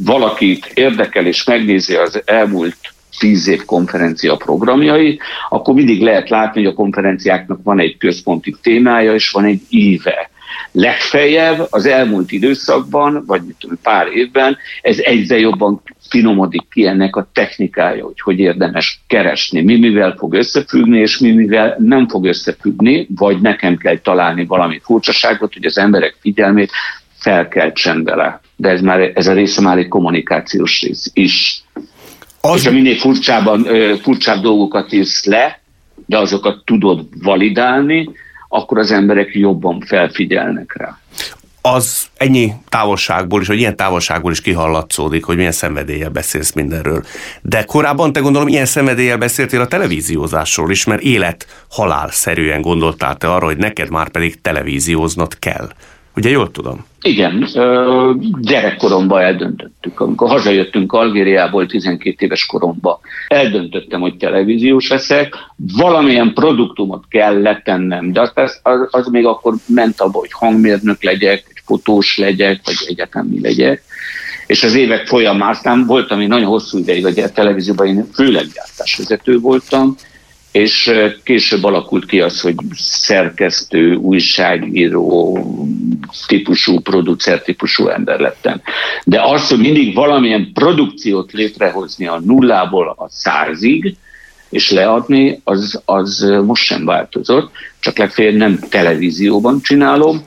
valakit 0.05 0.71
érdekel 0.73 1.25
és 1.25 1.43
megnézi 1.43 1.95
az 1.95 2.21
elmúlt 2.25 2.77
tíz 3.19 3.47
év 3.47 3.65
konferencia 3.65 4.35
programjai, 4.35 5.19
akkor 5.49 5.73
mindig 5.73 6.01
lehet 6.01 6.29
látni, 6.29 6.63
hogy 6.63 6.71
a 6.71 6.75
konferenciáknak 6.75 7.59
van 7.63 7.79
egy 7.79 7.97
központi 7.97 8.55
témája, 8.61 9.13
és 9.13 9.29
van 9.29 9.45
egy 9.45 9.61
íve. 9.69 10.30
Legfeljebb 10.71 11.67
az 11.69 11.85
elmúlt 11.85 12.31
időszakban, 12.31 13.23
vagy 13.25 13.41
mit 13.45 13.55
tudom, 13.59 13.77
pár 13.83 14.07
évben 14.07 14.57
ez 14.81 14.97
egyre 14.97 15.39
jobban 15.39 15.81
finomodik 16.09 16.67
ki 16.71 16.85
ennek 16.85 17.15
a 17.15 17.29
technikája, 17.33 18.05
hogy 18.05 18.19
hogy 18.21 18.39
érdemes 18.39 19.01
keresni, 19.07 19.61
mi 19.61 19.77
mivel 19.77 20.15
fog 20.17 20.33
összefüggni, 20.33 20.99
és 20.99 21.17
mi 21.17 21.31
mivel 21.31 21.75
nem 21.79 22.07
fog 22.07 22.25
összefüggni, 22.25 23.07
vagy 23.15 23.41
nekem 23.41 23.77
kell 23.77 23.97
találni 23.97 24.45
valami 24.45 24.79
furcsaságot, 24.83 25.53
hogy 25.53 25.65
az 25.65 25.77
emberek 25.77 26.15
figyelmét 26.19 26.71
felkeltsen 27.17 28.03
bele. 28.03 28.41
De 28.55 28.69
ez, 28.69 28.81
már, 28.81 29.11
ez 29.13 29.27
a 29.27 29.33
része 29.33 29.61
már 29.61 29.77
egy 29.77 29.87
kommunikációs 29.87 30.81
rész 30.81 31.11
is. 31.13 31.63
Az... 32.41 32.55
És 32.55 32.65
ha 32.65 32.71
minél 32.71 32.95
furcsában, 32.95 33.67
furcsább 34.01 34.41
dolgokat 34.41 34.93
írsz 34.93 35.25
le, 35.25 35.61
de 36.05 36.17
azokat 36.17 36.65
tudod 36.65 37.05
validálni, 37.21 38.09
akkor 38.53 38.77
az 38.77 38.91
emberek 38.91 39.33
jobban 39.33 39.79
felfigyelnek 39.79 40.73
rá 40.77 40.97
az 41.61 42.05
ennyi 42.17 42.53
távolságból 42.69 43.41
is, 43.41 43.47
vagy 43.47 43.59
ilyen 43.59 43.75
távolságból 43.75 44.31
is 44.31 44.41
kihallatszódik, 44.41 45.23
hogy 45.23 45.35
milyen 45.35 45.51
szenvedéllyel 45.51 46.09
beszélsz 46.09 46.51
mindenről. 46.51 47.03
De 47.41 47.63
korábban 47.63 48.13
te 48.13 48.19
gondolom 48.19 48.47
ilyen 48.47 48.65
szenvedéllyel 48.65 49.17
beszéltél 49.17 49.61
a 49.61 49.67
televíziózásról 49.67 50.71
is, 50.71 50.85
mert 50.85 51.01
élet 51.01 51.65
halál 51.69 52.09
szerűen 52.11 52.61
gondoltál 52.61 53.15
te 53.15 53.33
arra, 53.33 53.45
hogy 53.45 53.57
neked 53.57 53.89
már 53.89 54.09
pedig 54.09 54.41
televízióznod 54.41 55.39
kell. 55.39 55.69
Ugye 56.15 56.29
jól 56.29 56.51
tudom? 56.51 56.85
Igen, 57.01 57.47
gyerekkoromban 58.41 59.21
eldöntöttük. 59.21 59.99
Amikor 59.99 60.29
hazajöttünk 60.29 60.93
Algériából 60.93 61.65
12 61.65 62.25
éves 62.25 62.45
koromban, 62.45 62.97
eldöntöttem, 63.27 64.01
hogy 64.01 64.17
televíziós 64.17 64.89
leszek, 64.89 65.35
valamilyen 65.77 66.33
produktumot 66.33 67.03
kell 67.09 67.41
letennem, 67.41 68.11
de 68.11 68.21
az, 68.21 68.31
az, 68.63 68.87
az 68.91 69.07
még 69.07 69.25
akkor 69.25 69.53
ment 69.65 70.01
abba, 70.01 70.19
hogy 70.19 70.31
hangmérnök 70.31 71.03
legyek, 71.03 71.43
egy 71.49 71.61
fotós 71.65 72.17
legyek, 72.17 72.61
vagy 72.63 72.75
egyetem 72.85 73.37
legyek. 73.41 73.83
És 74.47 74.63
az 74.63 74.75
évek 74.75 75.07
folyamán 75.07 75.85
voltam 75.85 76.21
én 76.21 76.27
nagyon 76.27 76.47
hosszú 76.47 76.77
ideig 76.77 77.05
a 77.05 77.31
televízióban, 77.31 77.87
én 77.87 78.05
főleg 78.13 78.45
gyártásvezető 78.53 79.39
voltam, 79.39 79.95
és 80.51 80.91
később 81.23 81.63
alakult 81.63 82.05
ki 82.05 82.21
az, 82.21 82.41
hogy 82.41 82.55
szerkesztő, 82.75 83.95
újságíró 83.95 85.45
típusú, 86.27 86.79
producer 86.79 87.41
típusú 87.41 87.87
ember 87.87 88.19
lettem. 88.19 88.61
De 89.03 89.21
az, 89.21 89.49
hogy 89.49 89.59
mindig 89.59 89.95
valamilyen 89.95 90.51
produkciót 90.53 91.31
létrehozni 91.31 92.07
a 92.07 92.19
nullából 92.19 92.95
a 92.97 93.07
százig, 93.09 93.95
és 94.49 94.71
leadni, 94.71 95.41
az, 95.43 95.81
az 95.85 96.31
most 96.45 96.63
sem 96.63 96.85
változott, 96.85 97.51
csak 97.79 97.97
legfeljebb 97.97 98.35
nem 98.35 98.59
televízióban 98.69 99.61
csinálom, 99.61 100.25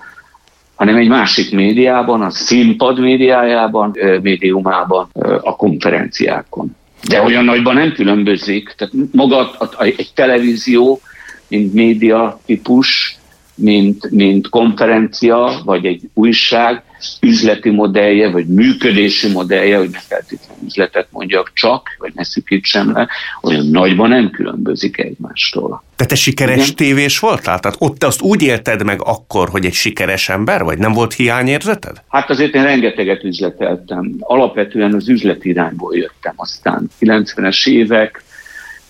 hanem 0.75 0.97
egy 0.97 1.09
másik 1.09 1.53
médiában, 1.53 2.23
a 2.23 2.31
színpad 2.31 2.99
médiájában, 2.99 3.97
médiumában, 4.23 5.09
a 5.41 5.57
konferenciákon. 5.57 6.77
De 7.09 7.23
olyan 7.23 7.45
nagyban 7.45 7.75
nem 7.75 7.93
különbözik. 7.93 8.75
Tehát 8.77 8.95
maga 9.13 9.57
egy 9.79 10.11
televízió, 10.15 11.01
mint 11.49 11.75
média 11.75 12.41
típus, 12.47 13.19
mint, 13.55 14.11
mint 14.11 14.49
konferencia, 14.49 15.61
vagy 15.65 15.87
egy 15.87 16.03
újság 16.15 16.83
üzleti 17.21 17.71
modellje, 17.71 18.31
vagy 18.31 18.47
működési 18.47 19.29
modellje, 19.29 19.79
hogy 19.79 19.91
ne 19.91 19.99
feltétlenül 19.99 20.65
üzletet 20.65 21.09
mondjak 21.11 21.51
csak, 21.55 21.89
vagy 21.99 22.13
ne 22.15 22.25
szűkítsem 22.25 22.93
le, 22.93 23.09
olyan 23.43 23.67
nagyban 23.67 24.09
nem 24.09 24.31
különbözik 24.31 24.99
egymástól. 24.99 25.83
Te 25.97 26.05
te 26.05 26.15
sikeres 26.15 26.63
Igen? 26.63 26.75
tévés 26.75 27.19
voltál? 27.19 27.61
Tehát 27.61 27.77
ott 27.81 27.99
te 27.99 28.07
azt 28.07 28.23
úgy 28.23 28.43
élted 28.43 28.85
meg 28.85 29.01
akkor, 29.03 29.49
hogy 29.49 29.65
egy 29.65 29.73
sikeres 29.73 30.29
ember 30.29 30.63
vagy? 30.63 30.79
Nem 30.79 30.93
volt 30.93 31.15
hiányérzeted? 31.15 32.03
Hát 32.09 32.31
azért 32.31 32.55
én 32.55 32.63
rengeteget 32.63 33.25
üzleteltem. 33.25 34.15
Alapvetően 34.19 34.95
az 34.95 35.09
üzleti 35.09 35.49
irányból 35.49 35.97
jöttem 35.97 36.35
aztán. 36.37 36.91
90-es 37.01 37.69
évek, 37.69 38.23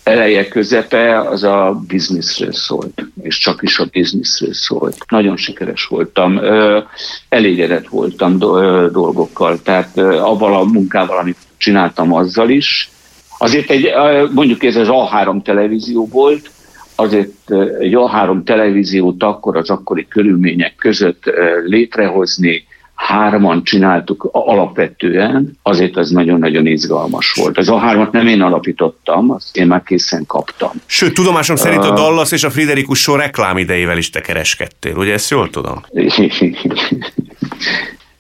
eleje 0.05 0.49
közepe 0.49 1.21
az 1.21 1.43
a 1.43 1.81
bizniszről 1.87 2.53
szólt, 2.53 3.07
és 3.23 3.39
csak 3.39 3.63
is 3.63 3.79
a 3.79 3.89
bizniszről 3.93 4.55
szólt. 4.55 4.97
Nagyon 5.09 5.37
sikeres 5.37 5.87
voltam, 5.87 6.41
elégedett 7.29 7.89
voltam 7.89 8.39
dolgokkal, 8.93 9.63
tehát 9.63 9.99
avval 9.99 10.55
a 10.55 10.65
munkával, 10.65 11.19
amit 11.19 11.37
csináltam 11.57 12.13
azzal 12.13 12.49
is. 12.49 12.91
Azért 13.39 13.71
egy, 13.71 13.93
mondjuk 14.33 14.65
ez 14.65 14.77
az 14.77 14.89
A3 14.91 15.43
televízió 15.43 16.09
volt, 16.13 16.51
azért 16.95 17.51
egy 17.79 17.95
A3 17.97 18.45
televíziót 18.45 19.23
akkor 19.23 19.57
az 19.57 19.71
akkori 19.71 20.07
körülmények 20.09 20.75
között 20.77 21.23
létrehozni, 21.65 22.67
hárman 22.95 23.65
csináltuk 23.65 24.29
alapvetően, 24.33 25.59
azért 25.63 25.97
az 25.97 26.11
nagyon-nagyon 26.11 26.67
izgalmas 26.67 27.33
volt. 27.33 27.59
Ez 27.59 27.69
a 27.69 27.79
hármat 27.79 28.13
nem 28.13 28.27
én 28.27 28.43
alapítottam, 28.43 29.31
azt 29.31 29.57
én 29.57 29.67
már 29.67 29.83
készen 29.83 30.27
kaptam. 30.27 30.71
Sőt, 30.87 31.15
tudomásom 31.15 31.57
szerint 31.57 31.85
a 31.85 31.95
Dallas 31.95 32.33
és 32.33 32.45
a 32.45 32.51
Friderikus 32.51 33.01
show 33.01 33.17
reklám 33.17 33.57
idejével 33.57 33.99
is 33.99 34.11
te 34.11 34.21
kereskedtél, 34.21 34.97
ugye 34.97 35.13
ezt 35.13 35.31
jól 35.31 35.51
tudom? 35.51 35.85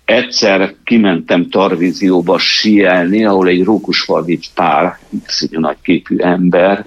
Egyszer 0.04 0.74
kimentem 0.84 1.48
Tarvízióba 1.48 2.38
sielni, 2.38 3.24
ahol 3.24 3.48
egy 3.48 3.64
Rókusfalvics 3.64 4.46
pár, 4.54 4.98
nagy 5.50 5.76
képű 5.82 6.16
ember, 6.18 6.84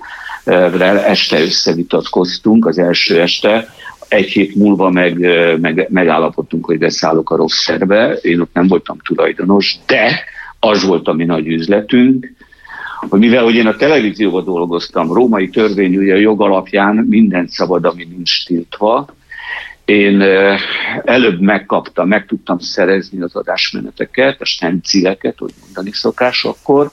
este 1.05 1.41
összevitatkoztunk 1.41 2.65
az 2.65 2.77
első 2.77 3.21
este, 3.21 3.69
egy 4.07 4.29
hét 4.29 4.55
múlva 4.55 4.89
meg, 4.89 5.17
meg, 5.59 5.87
megállapodtunk, 5.89 6.65
hogy 6.65 6.77
beszállok 6.77 7.29
a 7.29 7.35
rockszerbe, 7.35 8.13
én 8.13 8.39
ott 8.39 8.53
nem 8.53 8.67
voltam 8.67 8.97
tulajdonos, 9.03 9.75
de 9.85 10.23
az 10.59 10.85
volt 10.85 11.07
a 11.07 11.13
mi 11.13 11.25
nagy 11.25 11.47
üzletünk, 11.47 12.35
hogy 13.09 13.19
mivel 13.19 13.43
hogy 13.43 13.55
én 13.55 13.67
a 13.67 13.75
televízióban 13.75 14.43
dolgoztam, 14.43 15.13
római 15.13 15.49
törvény 15.49 15.97
ugye 15.97 16.17
jog 16.17 16.41
alapján 16.41 16.95
minden 16.95 17.47
szabad, 17.47 17.85
ami 17.85 18.03
nincs 18.03 18.45
tiltva, 18.45 19.15
én 19.85 20.21
előbb 21.03 21.39
megkaptam, 21.39 22.07
meg 22.07 22.25
tudtam 22.25 22.59
szerezni 22.59 23.21
az 23.21 23.35
adásmeneteket, 23.35 24.41
a 24.41 24.45
stencileket, 24.45 25.37
hogy 25.37 25.53
mondani 25.63 25.91
szokás 25.91 26.45
akkor, 26.45 26.91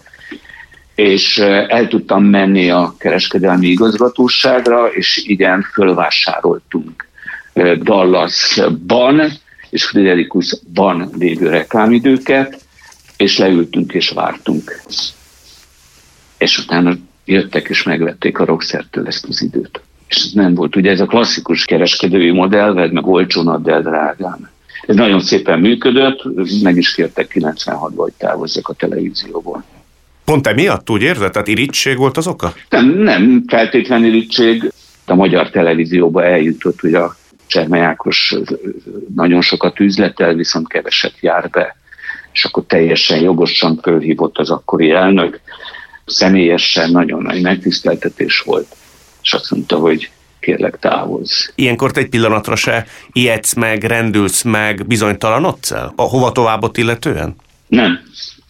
és 0.95 1.39
el 1.69 1.89
tudtam 1.89 2.25
menni 2.25 2.71
a 2.71 2.95
kereskedelmi 2.99 3.67
igazgatóságra, 3.67 4.87
és 4.87 5.23
igen, 5.27 5.63
fölvásároltunk 5.73 7.07
Dallasban 7.83 9.23
és 9.71 9.85
Friderikusban 9.85 11.11
lévő 11.19 11.49
reklámidőket, 11.49 12.63
és 13.17 13.39
leültünk 13.39 13.93
és 13.93 14.11
vártunk. 14.11 14.83
És 16.39 16.59
utána 16.59 16.95
jöttek 17.25 17.69
és 17.69 17.83
megvették 17.83 18.39
a 18.39 18.45
rockszertől 18.45 19.07
ezt 19.07 19.27
az 19.29 19.43
időt. 19.43 19.81
És 20.09 20.17
ez 20.17 20.31
nem 20.33 20.55
volt, 20.55 20.77
ugye 20.77 20.91
ez 20.91 21.01
a 21.01 21.07
klasszikus 21.07 21.65
kereskedői 21.65 22.31
modell, 22.31 22.73
vedd 22.73 22.93
meg 22.93 23.07
olcsón, 23.07 23.49
add 23.49 23.71
el 23.71 23.83
drágán. 23.83 24.51
Ez 24.87 24.97
nagyon 24.97 25.21
szépen 25.21 25.61
működött, 25.61 26.23
meg 26.63 26.77
is 26.77 26.95
kértek 26.95 27.33
96-ban, 27.35 27.93
hogy 27.95 28.13
távozzak 28.13 28.69
a 28.69 28.75
televízióból. 28.75 29.65
Pont 30.25 30.47
emiatt 30.47 30.91
úgy 30.91 31.03
érzed? 31.03 31.33
Tehát 31.33 31.49
irítség 31.49 31.97
volt 31.97 32.17
az 32.17 32.27
oka? 32.27 32.55
Nem, 32.69 32.89
nem 32.89 33.45
feltétlenül 33.47 34.07
irítség. 34.09 34.73
A 35.07 35.15
magyar 35.15 35.51
televízióba 35.51 36.25
eljutott, 36.25 36.81
hogy 36.81 36.95
a 36.95 37.17
Cserme 37.47 37.81
Ákos 37.81 38.35
nagyon 39.15 39.41
sokat 39.41 39.81
üzletel, 39.81 40.35
viszont 40.35 40.69
keveset 40.69 41.15
jár 41.21 41.51
be. 41.51 41.77
És 42.33 42.45
akkor 42.45 42.65
teljesen 42.67 43.21
jogosan 43.21 43.79
fölhívott 43.83 44.39
az 44.39 44.51
akkori 44.51 44.91
elnök. 44.91 45.41
Személyesen 46.07 46.91
nagyon 46.91 47.23
nagy 47.23 47.43
megtiszteltetés 47.43 48.41
volt. 48.41 48.67
És 49.23 49.33
azt 49.33 49.51
mondta, 49.51 49.77
hogy 49.77 50.11
kérlek 50.41 50.79
távozz. 50.79 51.49
Ilyenkor 51.55 51.91
te 51.91 52.01
egy 52.01 52.09
pillanatra 52.09 52.57
se 52.57 52.87
ijedsz 53.13 53.55
meg, 53.55 53.83
rendülsz 53.83 54.43
meg, 54.43 54.87
bizonytalanodsz 54.87 55.71
el? 55.71 55.93
A 55.97 56.03
hova 56.03 56.33
továbbot 56.33 56.77
illetően? 56.77 57.37
Nem, 57.67 58.01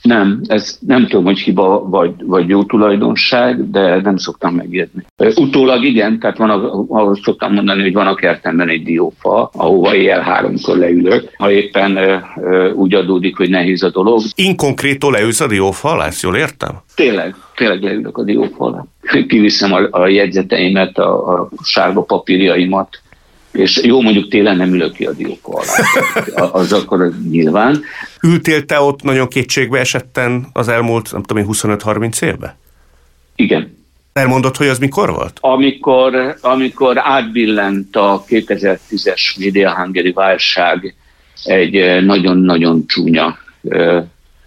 nem, 0.05 0.41
ez 0.47 0.79
nem 0.87 1.07
tudom, 1.07 1.25
hogy 1.25 1.39
hiba 1.39 1.89
vagy, 1.89 2.11
vagy 2.25 2.49
jó 2.49 2.65
tulajdonság, 2.65 3.71
de 3.71 4.01
nem 4.01 4.17
szoktam 4.17 4.55
megijedni. 4.55 5.05
Utólag 5.35 5.85
igen, 5.85 6.19
tehát 6.19 6.37
van, 6.37 6.51
ahol 6.51 7.19
szoktam 7.23 7.53
mondani, 7.53 7.83
hogy 7.83 7.93
van 7.93 8.07
a 8.07 8.15
kertemben 8.15 8.69
egy 8.69 8.83
diófa, 8.83 9.51
ahova 9.53 9.95
éjjel 9.95 10.21
háromkor 10.21 10.77
leülök, 10.77 11.31
ha 11.37 11.51
éppen 11.51 11.97
ö, 11.97 12.17
ö, 12.37 12.71
úgy 12.73 12.95
adódik, 12.95 13.37
hogy 13.37 13.51
nehéz 13.51 13.83
a 13.83 13.91
dolog. 13.91 14.21
Inkonkrétó 14.35 15.11
leülsz 15.11 15.41
a 15.41 15.47
diófa 15.47 15.89
alá, 15.89 16.07
ezt 16.07 16.23
jól 16.23 16.37
értem? 16.37 16.71
Tényleg, 16.95 17.35
tényleg 17.57 17.83
leülök 17.83 18.19
a 18.19 18.23
diófa 18.23 18.65
alá. 18.65 18.85
Kiviszem 19.29 19.73
a, 19.73 19.89
a 19.91 20.09
jegyzeteimet, 20.09 20.99
a, 20.99 21.33
a 21.33 21.49
sárga 21.63 22.03
papírjaimat, 22.03 23.03
és 23.55 23.81
jó, 23.83 24.01
mondjuk 24.01 24.29
télen 24.29 24.57
nem 24.57 24.73
ülök 24.73 24.93
ki 24.93 25.05
a 25.05 25.13
diófa 25.13 25.63
alá. 25.63 26.51
Az 26.51 26.73
akkor 26.73 27.13
nyilván. 27.31 27.83
Ültél 28.23 28.65
te 28.65 28.81
ott 28.81 29.03
nagyon 29.03 29.29
kétségbe 29.29 29.79
esetten 29.79 30.47
az 30.53 30.69
elmúlt, 30.69 31.13
nem 31.13 31.23
tudom 31.23 31.43
én, 31.43 31.49
25-30 31.53 32.23
évben? 32.23 32.55
Igen. 33.37 33.77
Elmondod, 34.13 34.57
hogy 34.57 34.67
az 34.67 34.79
mikor 34.79 35.11
volt? 35.11 35.39
Amikor, 35.41 36.37
amikor 36.41 36.99
átbillent 36.99 37.97
a 37.97 38.25
2010-es 38.29 39.39
Media 39.39 39.75
Hungary 39.77 40.13
válság 40.13 40.95
egy 41.45 42.05
nagyon-nagyon 42.05 42.87
csúnya 42.87 43.39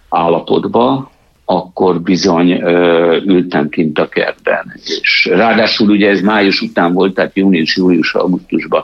állapotba, 0.09 1.11
akkor 1.49 2.01
bizony 2.01 2.51
ö, 2.51 3.15
ültem 3.25 3.69
kint 3.69 3.99
a 3.99 4.09
kertben. 4.09 4.73
És 5.01 5.29
ráadásul 5.31 5.89
ugye 5.89 6.09
ez 6.09 6.21
május 6.21 6.61
után 6.61 6.93
volt, 6.93 7.13
tehát 7.13 7.35
június, 7.35 7.75
július, 7.77 8.13
augusztusban, 8.13 8.83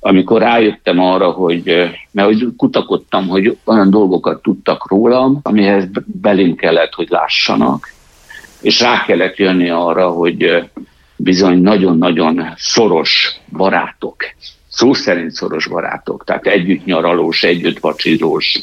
amikor 0.00 0.40
rájöttem 0.40 0.98
arra, 0.98 1.30
hogy, 1.30 1.62
mert 2.10 2.28
hogy 2.28 2.46
kutakodtam, 2.56 3.28
hogy 3.28 3.56
olyan 3.64 3.90
dolgokat 3.90 4.42
tudtak 4.42 4.90
rólam, 4.90 5.40
amihez 5.42 5.84
belém 6.04 6.54
kellett, 6.54 6.94
hogy 6.94 7.08
lássanak, 7.10 7.92
és 8.60 8.80
rá 8.80 9.04
kellett 9.06 9.36
jönni 9.36 9.70
arra, 9.70 10.08
hogy 10.08 10.70
bizony 11.16 11.58
nagyon-nagyon 11.62 12.52
szoros 12.56 13.36
barátok, 13.52 14.16
szó 14.68 14.92
szerint 14.92 15.30
szoros 15.30 15.66
barátok, 15.66 16.24
tehát 16.24 16.46
együtt 16.46 16.84
nyaralós, 16.84 17.42
együtt 17.42 17.78
vacsírós, 17.78 18.62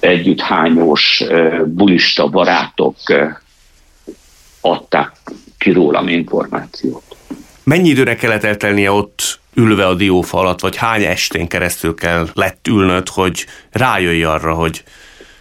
együtt 0.00 0.40
hányós 0.40 1.24
bulista 1.64 2.28
barátok 2.28 2.96
adták 4.60 5.12
ki 5.58 5.70
rólam 5.70 6.08
információt. 6.08 7.16
Mennyi 7.64 7.88
időre 7.88 8.14
kellett 8.16 8.44
eltelnie 8.44 8.90
ott 8.90 9.40
ülve 9.54 9.86
a 9.86 9.94
diófa 9.94 10.38
alatt, 10.38 10.60
vagy 10.60 10.76
hány 10.76 11.02
estén 11.02 11.48
keresztül 11.48 11.94
kell 11.94 12.28
lett 12.32 12.66
ülnöd, 12.68 13.08
hogy 13.08 13.46
rájöjj 13.70 14.22
arra, 14.22 14.54
hogy 14.54 14.84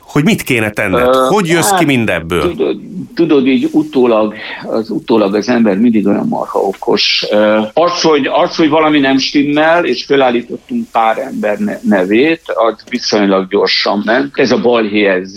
hogy 0.07 0.23
mit 0.23 0.41
kéne 0.41 0.69
tenned? 0.69 1.15
Hogy 1.15 1.47
jössz 1.47 1.69
hát, 1.69 1.79
ki 1.79 1.85
mindebből? 1.85 2.41
Tudod, 2.41 2.77
tudod, 3.15 3.47
így 3.47 3.69
utólag 3.71 4.33
az, 4.63 4.89
utólag 4.89 5.35
az 5.35 5.49
ember 5.49 5.77
mindig 5.77 6.07
olyan 6.07 6.27
marha 6.27 6.59
okos. 6.59 7.25
Az 7.73 8.01
hogy, 8.01 8.27
az, 8.27 8.55
hogy 8.55 8.69
valami 8.69 8.99
nem 8.99 9.17
stimmel, 9.17 9.85
és 9.85 10.05
felállítottunk 10.05 10.87
pár 10.91 11.17
ember 11.17 11.57
nevét, 11.81 12.41
az 12.45 12.83
viszonylag 12.89 13.47
gyorsan 13.47 14.01
ment. 14.05 14.31
Ez 14.37 14.51
a 14.51 14.61
balhé, 14.61 15.05
ez, 15.05 15.31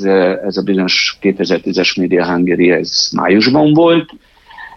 ez 0.46 0.56
a 0.56 0.62
bizonyos 0.64 1.18
2010-es 1.22 1.96
Media 1.96 2.26
Hungary, 2.26 2.70
ez 2.70 3.08
májusban 3.12 3.72
volt, 3.72 4.10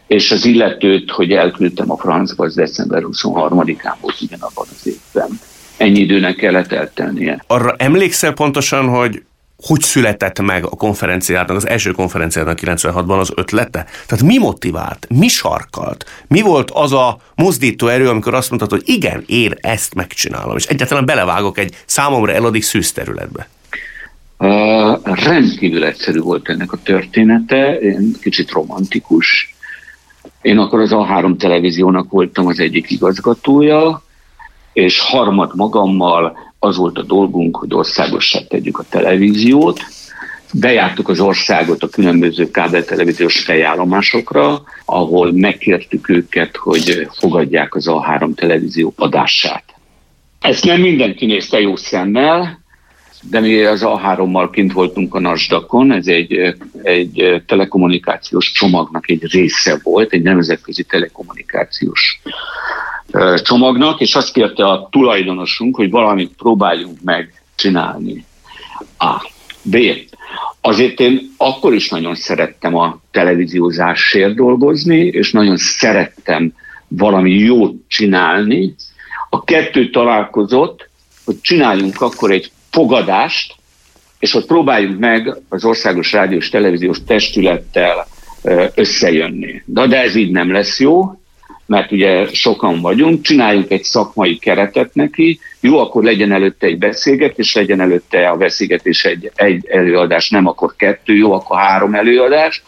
és 0.07 0.31
az 0.31 0.45
illetőt, 0.45 1.11
hogy 1.11 1.31
elküldtem 1.31 1.91
a 1.91 1.97
francba, 1.97 2.45
az 2.45 2.55
december 2.55 3.01
23-án 3.11 3.95
volt 4.01 4.21
ugyanabban 4.21 4.65
az 4.69 4.87
évben. 4.87 5.39
Ennyi 5.77 5.99
időnek 5.99 6.35
kellett 6.35 6.71
eltennie. 6.71 7.43
Arra 7.47 7.75
emlékszel 7.77 8.33
pontosan, 8.33 8.87
hogy 8.87 9.21
hogy 9.63 9.81
született 9.81 10.41
meg 10.41 10.65
a 10.65 10.69
konferenciának, 10.69 11.49
az 11.49 11.67
első 11.67 11.91
konferenciának 11.91 12.59
96-ban 12.61 13.19
az 13.19 13.31
ötlete? 13.35 13.85
Tehát 14.07 14.23
mi 14.23 14.37
motivált, 14.37 15.07
mi 15.09 15.27
sarkalt, 15.27 16.05
mi 16.27 16.41
volt 16.41 16.71
az 16.71 16.93
a 16.93 17.17
mozdító 17.35 17.87
erő, 17.87 18.09
amikor 18.09 18.33
azt 18.33 18.49
mondtad, 18.49 18.69
hogy 18.69 18.81
igen, 18.85 19.23
én 19.27 19.53
ezt 19.61 19.93
megcsinálom, 19.93 20.55
és 20.55 20.65
egyáltalán 20.65 21.05
belevágok 21.05 21.57
egy 21.57 21.75
számomra 21.85 22.31
eladig 22.31 22.63
szűz 22.63 22.91
területbe? 22.91 23.47
Uh, 24.37 24.99
rendkívül 25.03 25.83
egyszerű 25.85 26.19
volt 26.19 26.49
ennek 26.49 26.71
a 26.71 26.77
története, 26.83 27.77
én 27.79 28.15
kicsit 28.21 28.51
romantikus. 28.51 29.55
Én 30.41 30.57
akkor 30.57 30.79
az 30.79 30.89
A3 30.93 31.37
televíziónak 31.37 32.09
voltam 32.09 32.47
az 32.47 32.59
egyik 32.59 32.91
igazgatója, 32.91 34.03
és 34.73 34.99
harmad 34.99 35.55
magammal 35.55 36.37
az 36.63 36.77
volt 36.77 36.97
a 36.97 37.01
dolgunk, 37.01 37.57
hogy 37.57 37.73
országossá 37.73 38.39
tegyük 38.47 38.79
a 38.79 38.85
televíziót. 38.89 39.79
Bejártuk 40.53 41.09
az 41.09 41.19
országot 41.19 41.83
a 41.83 41.89
különböző 41.89 42.51
kábeltelevíziós 42.51 43.43
fejállomásokra, 43.43 44.63
ahol 44.85 45.31
megkértük 45.31 46.09
őket, 46.09 46.55
hogy 46.55 47.07
fogadják 47.19 47.75
az 47.75 47.85
A3 47.87 48.35
televízió 48.35 48.93
adását. 48.95 49.63
Ezt 50.39 50.65
nem 50.65 50.81
mindenki 50.81 51.25
nézte 51.25 51.59
jó 51.59 51.75
szemmel, 51.75 52.62
de 53.29 53.39
mi 53.39 53.63
az 53.63 53.81
A3-mal 53.85 54.49
kint 54.51 54.73
voltunk 54.73 55.15
a 55.15 55.19
Nasdaqon, 55.19 55.91
ez 55.91 56.07
egy, 56.07 56.55
egy 56.83 57.43
telekommunikációs 57.45 58.51
csomagnak 58.51 59.09
egy 59.09 59.31
része 59.31 59.79
volt, 59.83 60.13
egy 60.13 60.21
nemzetközi 60.21 60.83
telekommunikációs 60.83 62.21
csomagnak, 63.35 64.01
és 64.01 64.15
azt 64.15 64.33
kérte 64.33 64.65
a 64.65 64.87
tulajdonosunk, 64.91 65.75
hogy 65.75 65.89
valamit 65.89 66.31
próbáljunk 66.37 66.97
meg 67.03 67.43
csinálni. 67.55 68.25
A. 68.97 69.31
B. 69.61 69.77
Azért 70.61 70.99
én 70.99 71.33
akkor 71.37 71.73
is 71.73 71.89
nagyon 71.89 72.15
szerettem 72.15 72.75
a 72.75 72.99
televíziózásért 73.11 74.35
dolgozni, 74.35 74.97
és 74.97 75.31
nagyon 75.31 75.57
szerettem 75.57 76.53
valami 76.87 77.31
jót 77.31 77.75
csinálni. 77.87 78.75
A 79.29 79.43
kettő 79.43 79.89
találkozott, 79.89 80.89
hogy 81.25 81.41
csináljunk 81.41 82.01
akkor 82.01 82.31
egy 82.31 82.51
fogadást, 82.73 83.55
és 84.19 84.33
ott 84.33 84.45
próbáljunk 84.45 84.99
meg 84.99 85.37
az 85.49 85.65
Országos 85.65 86.11
Rádiós 86.11 86.49
Televíziós 86.49 86.97
Testülettel 87.07 88.07
összejönni. 88.75 89.61
De, 89.65 89.87
de 89.87 90.01
ez 90.01 90.15
így 90.15 90.31
nem 90.31 90.51
lesz 90.51 90.79
jó, 90.79 91.17
mert 91.65 91.91
ugye 91.91 92.27
sokan 92.33 92.81
vagyunk, 92.81 93.21
csináljunk 93.21 93.71
egy 93.71 93.83
szakmai 93.83 94.37
keretet 94.37 94.93
neki, 94.93 95.39
jó, 95.59 95.79
akkor 95.79 96.03
legyen 96.03 96.31
előtte 96.31 96.67
egy 96.67 96.77
beszélgetés, 96.77 97.53
legyen 97.53 97.81
előtte 97.81 98.29
a 98.29 98.37
beszélgetés 98.37 99.05
egy, 99.05 99.31
egy 99.35 99.65
előadás, 99.67 100.29
nem 100.29 100.47
akkor 100.47 100.75
kettő, 100.75 101.15
jó, 101.15 101.31
akkor 101.31 101.57
három 101.57 101.93
előadás. 101.93 102.63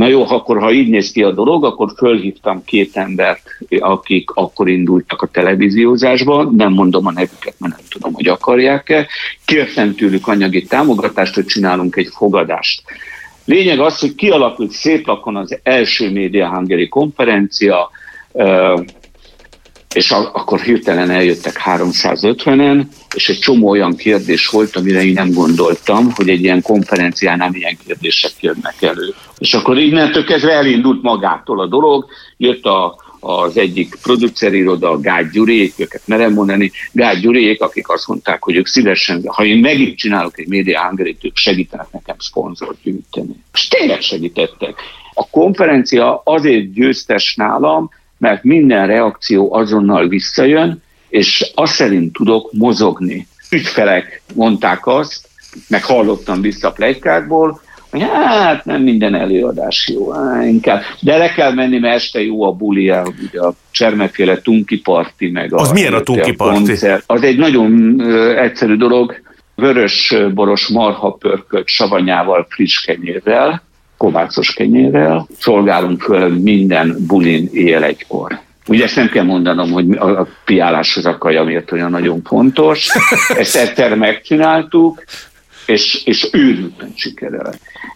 Na 0.00 0.06
jó, 0.06 0.24
akkor 0.28 0.58
ha 0.58 0.72
így 0.72 0.88
néz 0.88 1.12
ki 1.12 1.22
a 1.22 1.30
dolog, 1.30 1.64
akkor 1.64 1.92
fölhívtam 1.96 2.64
két 2.64 2.96
embert, 2.96 3.42
akik 3.78 4.30
akkor 4.30 4.68
indultak 4.68 5.22
a 5.22 5.26
televíziózásba, 5.26 6.50
nem 6.56 6.72
mondom 6.72 7.06
a 7.06 7.12
nevüket, 7.12 7.54
mert 7.58 7.76
nem 7.76 7.84
tudom, 7.88 8.12
hogy 8.12 8.28
akarják-e. 8.28 9.06
Kértem 9.44 9.94
tőlük 9.94 10.28
anyagi 10.28 10.62
támogatást, 10.62 11.34
hogy 11.34 11.44
csinálunk 11.44 11.96
egy 11.96 12.08
fogadást. 12.12 12.82
Lényeg 13.44 13.80
az, 13.80 13.98
hogy 13.98 14.14
kialakult 14.14 14.70
szép 14.70 15.06
lakon 15.06 15.36
az 15.36 15.58
első 15.62 16.10
Média 16.10 16.48
Hungary 16.48 16.88
konferencia, 16.88 17.90
és 20.00 20.10
akkor 20.10 20.60
hirtelen 20.60 21.10
eljöttek 21.10 21.62
350-en, 21.64 22.82
és 23.14 23.28
egy 23.28 23.38
csomó 23.38 23.68
olyan 23.68 23.96
kérdés 23.96 24.48
volt, 24.48 24.76
amire 24.76 25.04
én 25.04 25.12
nem 25.12 25.32
gondoltam, 25.32 26.10
hogy 26.14 26.28
egy 26.28 26.42
ilyen 26.42 26.62
konferenciánál 26.62 27.50
milyen 27.50 27.78
kérdések 27.86 28.32
jönnek 28.40 28.82
elő. 28.82 29.14
És 29.38 29.54
akkor 29.54 29.78
innentől 29.78 30.24
kezdve 30.24 30.52
elindult 30.52 31.02
magától 31.02 31.60
a 31.60 31.66
dolog, 31.66 32.06
jött 32.36 32.64
a, 32.64 32.96
az 33.20 33.56
egyik 33.56 33.94
produceriroda, 34.02 35.00
Gágy 35.00 35.30
Gyurék, 35.30 35.74
őket 35.76 36.02
merem 36.04 36.32
mondani, 36.32 36.70
Gágy 36.92 37.20
Gyurék, 37.20 37.62
akik 37.62 37.88
azt 37.88 38.08
mondták, 38.08 38.42
hogy 38.42 38.56
ők 38.56 38.66
szívesen, 38.66 39.22
ha 39.26 39.44
én 39.44 39.58
megint 39.58 39.96
csinálok 39.96 40.38
egy 40.38 40.48
média 40.48 40.80
hangerét, 40.80 41.24
ők 41.24 41.36
segítenek 41.36 41.92
nekem 41.92 42.16
szponzort 42.18 42.78
gyűjteni. 42.82 43.42
És 43.52 43.68
tényleg 43.68 44.00
segítettek. 44.00 44.74
A 45.14 45.28
konferencia 45.30 46.22
azért 46.24 46.72
győztes 46.72 47.34
nálam, 47.34 47.90
mert 48.20 48.44
minden 48.44 48.86
reakció 48.86 49.54
azonnal 49.54 50.08
visszajön, 50.08 50.82
és 51.08 51.50
azt 51.54 51.72
szerint 51.72 52.12
tudok 52.12 52.52
mozogni. 52.52 53.26
Ügyfelek 53.50 54.22
mondták 54.34 54.86
azt, 54.86 55.28
meg 55.68 55.84
hallottam 55.84 56.40
vissza 56.40 56.68
a 56.68 56.72
plegykákból, 56.72 57.60
Hát 57.98 58.64
nem 58.64 58.82
minden 58.82 59.14
előadás 59.14 59.88
jó, 59.94 60.12
inkább. 60.42 60.82
De 61.00 61.16
le 61.16 61.32
kell 61.32 61.52
menni, 61.52 61.78
mert 61.78 61.94
este 61.94 62.22
jó 62.22 62.42
a 62.42 62.52
buli, 62.52 62.90
ugye 62.90 63.40
a 63.40 63.54
Csermeféle 63.70 64.36
Tunki 64.36 64.80
Parti, 64.80 65.30
meg 65.30 65.54
Az 65.54 65.70
a, 65.70 65.72
milyen 65.72 65.94
a 65.94 66.00
Tunki 66.00 66.32
Parti? 66.32 66.72
Az 67.06 67.22
egy 67.22 67.38
nagyon 67.38 68.00
egyszerű 68.36 68.76
dolog, 68.76 69.20
vörös 69.54 70.14
boros 70.34 70.68
marha 70.68 71.12
pörkölt 71.12 71.68
savanyával, 71.68 72.46
friss 72.48 72.80
kenyérrel, 72.80 73.62
kovácos 74.00 74.52
kenyérrel, 74.52 75.26
szolgálunk 75.38 76.02
föl 76.02 76.28
minden 76.28 76.96
bulin 77.06 77.48
éjjel 77.52 77.84
egykor. 77.84 78.40
Ugye 78.68 78.84
ezt 78.84 78.96
nem 78.96 79.08
kell 79.08 79.24
mondanom, 79.24 79.72
hogy 79.72 79.90
a 79.96 80.26
piáláshoz 80.44 81.06
a 81.06 81.18
kaja 81.18 81.44
miért 81.44 81.72
olyan 81.72 81.90
nagyon 81.90 82.22
fontos. 82.24 82.88
Ezt 83.28 83.56
egyszer 83.56 83.96
megcsináltuk, 83.96 85.04
és, 85.66 86.04
és 86.04 86.28
őrülten 86.32 86.92
sikerül. 86.94 87.50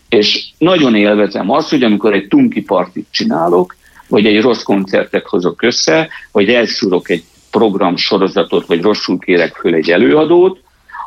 És 0.08 0.44
nagyon 0.58 0.94
élvezem 0.94 1.50
azt, 1.50 1.70
hogy 1.70 1.82
amikor 1.82 2.12
egy 2.12 2.28
tunki 2.28 2.62
partit 2.62 3.06
csinálok, 3.10 3.76
vagy 4.08 4.26
egy 4.26 4.40
rossz 4.40 4.62
koncertet 4.62 5.26
hozok 5.26 5.62
össze, 5.62 6.08
vagy 6.32 6.48
elszúrok 6.48 7.10
egy 7.10 7.24
program 7.50 7.96
sorozatot, 7.96 8.66
vagy 8.66 8.82
rosszul 8.82 9.18
kérek 9.18 9.54
föl 9.54 9.74
egy 9.74 9.90
előadót, 9.90 10.60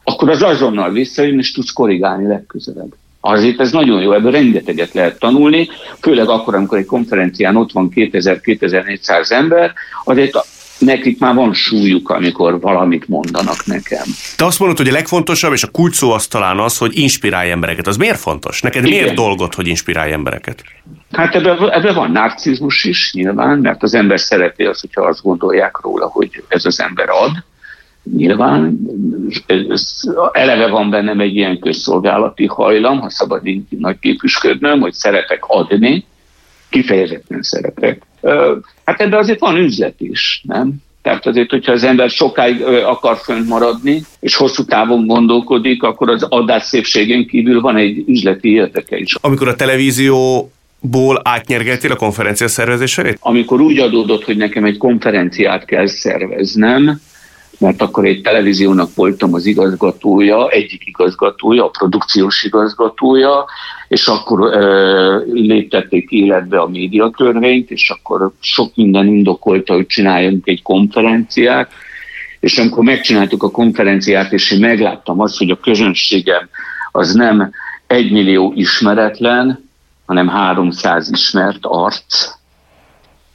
akkor 0.04 0.30
az 0.30 0.42
azonnal 0.42 0.92
visszajön, 0.92 1.40
és 1.40 1.52
tudsz 1.52 1.72
korrigálni 1.72 2.28
legközelebb. 2.28 2.94
Azért 3.34 3.60
ez 3.60 3.72
nagyon 3.72 4.02
jó, 4.02 4.14
ebből 4.14 4.32
rengeteget 4.32 4.94
lehet 4.94 5.20
tanulni, 5.20 5.70
főleg 6.02 6.30
akkor, 6.30 6.56
amikor 6.56 6.78
egy 6.78 6.86
konferencián 6.86 7.56
ott 7.56 7.72
van 7.72 7.92
2000-2400 7.96 9.32
ember, 9.32 9.74
azért 10.04 10.38
nekik 10.80 11.20
már 11.20 11.36
van 11.36 11.54
súlyuk, 11.54 12.10
amikor 12.10 12.60
valamit 12.60 13.08
mondanak 13.08 13.66
nekem. 13.66 14.04
Te 14.36 14.46
azt 14.46 14.60
mondod, 14.60 14.78
hogy 14.78 14.88
a 14.88 14.92
legfontosabb, 14.92 15.54
és 15.54 15.64
a 15.64 15.72
kulcs 15.72 15.96
szó 15.96 16.12
az 16.12 16.28
talán 16.28 16.60
az, 16.60 16.78
hogy 16.78 16.98
inspirálj 16.98 17.52
embereket. 17.52 17.88
Az 17.88 17.98
miért 17.98 18.20
fontos? 18.20 18.62
Neked 18.62 18.86
Igen. 18.86 19.00
miért 19.00 19.16
dolgod, 19.16 19.54
hogy 19.54 19.68
inspirálj 19.68 20.12
embereket? 20.12 20.64
Hát 21.12 21.36
ebben, 21.36 21.72
ebbe 21.72 21.94
van 21.94 22.12
narcizmus 22.12 22.84
is 22.84 23.14
nyilván, 23.14 23.58
mert 23.58 23.84
az 23.84 23.94
ember 23.94 24.20
szereti 24.20 24.64
azt, 24.64 24.82
hogyha 24.82 25.02
azt 25.02 25.22
gondolják 25.22 25.80
róla, 25.82 26.08
hogy 26.08 26.44
ez 26.48 26.66
az 26.66 26.80
ember 26.80 27.10
ad. 27.10 27.32
Nyilván 28.16 28.80
ez, 29.70 30.02
eleve 30.32 30.68
van 30.68 30.90
bennem 30.90 31.20
egy 31.20 31.36
ilyen 31.36 31.60
közszolgálati 31.60 32.46
hajlam, 32.46 33.00
ha 33.00 33.10
szabad 33.10 33.46
így 33.46 33.64
nagy 33.70 34.00
képüsködnöm, 34.00 34.80
hogy 34.80 34.94
szeretek 34.94 35.44
adni, 35.48 36.06
kifejezetten 36.70 37.42
szeretek. 37.42 38.02
Hát 38.86 39.02
ebben 39.02 39.20
azért 39.20 39.40
van 39.40 39.58
üzlet 39.58 39.96
is, 39.98 40.42
nem? 40.48 40.74
Tehát 41.02 41.26
azért, 41.26 41.50
hogyha 41.50 41.72
az 41.72 41.84
ember 41.84 42.10
sokáig 42.10 42.62
akar 42.62 43.18
fönt 43.18 43.48
maradni, 43.48 44.02
és 44.20 44.36
hosszú 44.36 44.64
távon 44.64 45.06
gondolkodik, 45.06 45.84
akkor 45.84 46.10
az 46.10 46.24
adás 46.24 46.64
szépségén 46.64 47.28
kívül 47.28 47.62
van 47.62 47.76
egy 47.76 48.04
üzleti 48.08 48.52
érdeke 48.52 48.98
is. 48.98 49.16
Amikor 49.22 49.48
a 49.48 49.56
televízió 49.56 50.52
ból 50.80 51.22
átnyergeltél 51.24 51.92
a 51.92 51.96
konferencia 51.96 52.48
szervezésre? 52.48 53.18
Amikor 53.20 53.62
úgy 53.62 53.80
adódott, 53.80 54.24
hogy 54.24 54.38
nekem 54.38 54.66
egy 54.66 54.78
konferenciát 54.78 55.66
kell 55.66 55.88
szerveznem, 55.88 57.02
mert 57.58 57.82
akkor 57.82 58.06
egy 58.06 58.22
televíziónak 58.22 58.96
voltam 58.96 59.34
az 59.34 59.46
igazgatója, 59.46 60.50
egyik 60.50 60.86
igazgatója, 60.86 61.66
a 61.66 61.70
produkciós 61.70 62.44
igazgatója, 62.44 63.46
és 63.88 64.08
akkor 64.08 64.54
e, 64.54 64.60
léptették 65.34 66.10
életbe 66.10 66.60
a 66.60 66.68
médiatörvényt, 66.68 67.72
és 67.72 67.90
akkor 67.90 68.32
sok 68.40 68.76
minden 68.76 69.08
indokolta, 69.08 69.74
hogy 69.74 69.86
csináljunk 69.86 70.48
egy 70.48 70.62
konferenciát, 70.62 71.72
és 72.40 72.58
amikor 72.58 72.84
megcsináltuk 72.84 73.44
a 73.44 73.52
konferenciát, 73.52 74.34
és 74.34 74.52
én 74.52 74.60
megláttam 74.60 75.20
azt, 75.20 75.38
hogy 75.38 75.50
a 75.50 75.60
közönségem 75.60 76.50
az 76.92 77.14
nem 77.14 77.52
egy 77.88 78.12
millió 78.12 78.54
ismeretlen, 78.56 79.70
hanem 80.06 80.28
300 80.28 81.10
ismert 81.12 81.60
arc, 81.62 82.30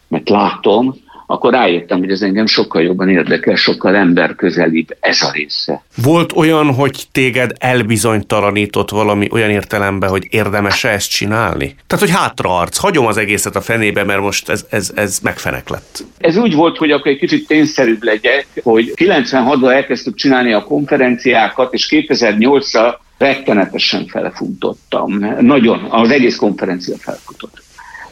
mert 0.08 0.28
látom, 0.28 0.94
akkor 1.32 1.52
rájöttem, 1.52 1.98
hogy 1.98 2.10
ez 2.10 2.22
engem 2.22 2.46
sokkal 2.46 2.82
jobban 2.82 3.08
érdekel, 3.08 3.54
sokkal 3.54 3.96
emberközelibb 3.96 4.96
ez 5.00 5.22
a 5.22 5.30
része. 5.32 5.82
Volt 6.02 6.32
olyan, 6.32 6.74
hogy 6.74 7.04
téged 7.12 7.52
elbizonytalanított 7.58 8.90
valami 8.90 9.28
olyan 9.30 9.50
értelemben, 9.50 10.10
hogy 10.10 10.26
érdemes-e 10.30 10.88
ezt 10.88 11.10
csinálni? 11.10 11.74
Tehát, 11.86 12.04
hogy 12.04 12.14
hátraarc, 12.14 12.76
hagyom 12.76 13.06
az 13.06 13.16
egészet 13.16 13.56
a 13.56 13.60
fenébe, 13.60 14.04
mert 14.04 14.20
most 14.20 14.48
ez, 14.48 14.66
ez, 14.70 14.92
ez 14.94 15.18
megfenek 15.22 15.68
lett. 15.68 16.04
Ez 16.18 16.36
úgy 16.36 16.54
volt, 16.54 16.76
hogy 16.76 16.90
akkor 16.90 17.12
egy 17.12 17.18
kicsit 17.18 17.46
tényszerűbb 17.46 18.02
legyek, 18.02 18.46
hogy 18.62 18.92
96-ban 18.96 19.72
elkezdtük 19.72 20.14
csinálni 20.14 20.52
a 20.52 20.64
konferenciákat, 20.64 21.74
és 21.74 21.86
2008-ra 21.90 22.94
rettenetesen 23.18 24.06
felfuntottam. 24.06 25.26
Nagyon, 25.40 25.86
az 25.90 26.10
egész 26.10 26.36
konferencia 26.36 26.96
felfutott. 26.96 27.62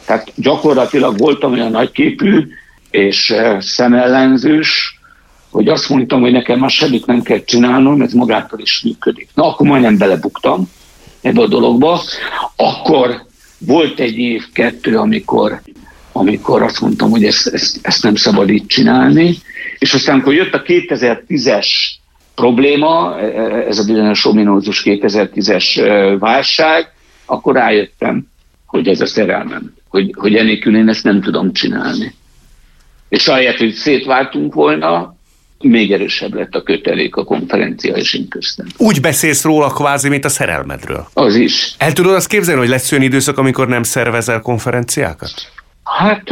Tehát 0.05 0.33
gyakorlatilag 0.37 1.19
voltam 1.19 1.53
olyan 1.53 1.71
nagyképű, 1.71 2.47
és 2.91 3.31
eh, 3.31 3.61
szemellenzős, 3.61 5.01
hogy 5.51 5.69
azt 5.69 5.89
mondtam, 5.89 6.21
hogy 6.21 6.33
nekem 6.33 6.59
már 6.59 6.71
semmit 6.71 7.07
nem 7.07 7.23
kell 7.23 7.45
csinálnom, 7.45 8.03
ez 8.03 8.13
magától 8.13 8.61
is 8.61 8.83
működik. 8.83 9.29
Na, 9.35 9.47
akkor 9.47 9.67
majdnem 9.67 9.99
belebuktam 9.99 10.71
ebbe 11.21 11.41
a 11.43 11.47
dologba. 11.47 12.03
Akkor 12.57 13.23
volt 13.59 14.01
egy 14.01 14.19
év, 14.19 14.45
kettő, 14.53 14.97
amikor, 14.97 15.61
amikor 16.13 16.63
azt 16.63 16.81
mondtam, 16.81 17.11
hogy 17.11 17.25
ezt, 17.25 17.47
ezt, 17.47 17.79
ezt 17.83 18.03
nem 18.03 18.15
szabad 18.15 18.51
így 18.51 18.67
csinálni, 18.67 19.37
és 19.79 19.95
aztán, 19.95 20.15
amikor 20.15 20.35
jött 20.35 20.55
a 20.55 20.63
2010-es 20.63 21.67
probléma, 22.35 23.19
e, 23.19 23.25
e, 23.25 23.67
ez 23.67 23.79
a 23.79 23.85
bizonyos 23.85 24.25
ominózus 24.25 24.83
2010-es 24.85 25.79
e, 25.79 26.17
válság, 26.19 26.93
akkor 27.27 27.55
rájöttem, 27.55 28.27
hogy 28.67 28.89
ez 28.89 29.01
a 29.01 29.07
szerelmem, 29.07 29.75
hogy, 29.89 30.15
hogy 30.19 30.35
enélkül 30.35 30.77
én 30.77 30.89
ezt 30.89 31.05
nem 31.05 31.21
tudom 31.21 31.53
csinálni. 31.53 32.15
És 33.11 33.29
ahelyett, 33.29 33.57
hogy 33.57 33.73
szétváltunk 33.73 34.55
volna, 34.55 35.15
még 35.63 35.93
erősebb 35.93 36.35
lett 36.35 36.55
a 36.55 36.63
kötelék 36.63 37.17
a 37.17 37.25
konferencia 37.25 37.95
és 37.95 38.15
én 38.15 38.29
köztem. 38.29 38.67
Úgy 38.77 39.01
beszélsz 39.01 39.45
róla 39.45 39.69
kvázi, 39.69 40.09
mint 40.09 40.25
a 40.25 40.29
szerelmedről. 40.29 41.07
Az 41.13 41.35
is. 41.35 41.75
El 41.79 41.93
tudod 41.93 42.15
azt 42.15 42.29
képzelni, 42.29 42.61
hogy 42.61 42.69
lesz 42.69 42.93
olyan 42.93 43.05
időszak, 43.05 43.39
amikor 43.39 43.69
nem 43.69 43.83
szervezel 43.83 44.41
konferenciákat? 44.41 45.33
Hát 45.85 46.23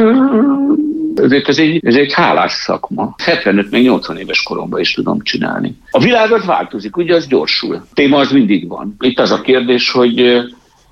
ezért 1.15 1.47
ez 1.47 1.57
egy, 1.57 1.85
ez 1.85 1.95
egy 1.95 2.13
hálás 2.13 2.51
szakma. 2.51 3.15
75 3.23 3.71
még 3.71 3.83
80 3.83 4.17
éves 4.17 4.43
koromban 4.43 4.79
is 4.79 4.93
tudom 4.93 5.21
csinálni. 5.21 5.77
A 5.91 5.99
világ 5.99 6.31
az 6.31 6.45
változik, 6.45 6.97
ugye 6.97 7.15
az 7.15 7.27
gyorsul. 7.27 7.75
A 7.75 7.93
téma 7.93 8.17
az 8.17 8.31
mindig 8.31 8.67
van. 8.67 8.95
Itt 8.99 9.19
az 9.19 9.31
a 9.31 9.41
kérdés, 9.41 9.91
hogy 9.91 10.39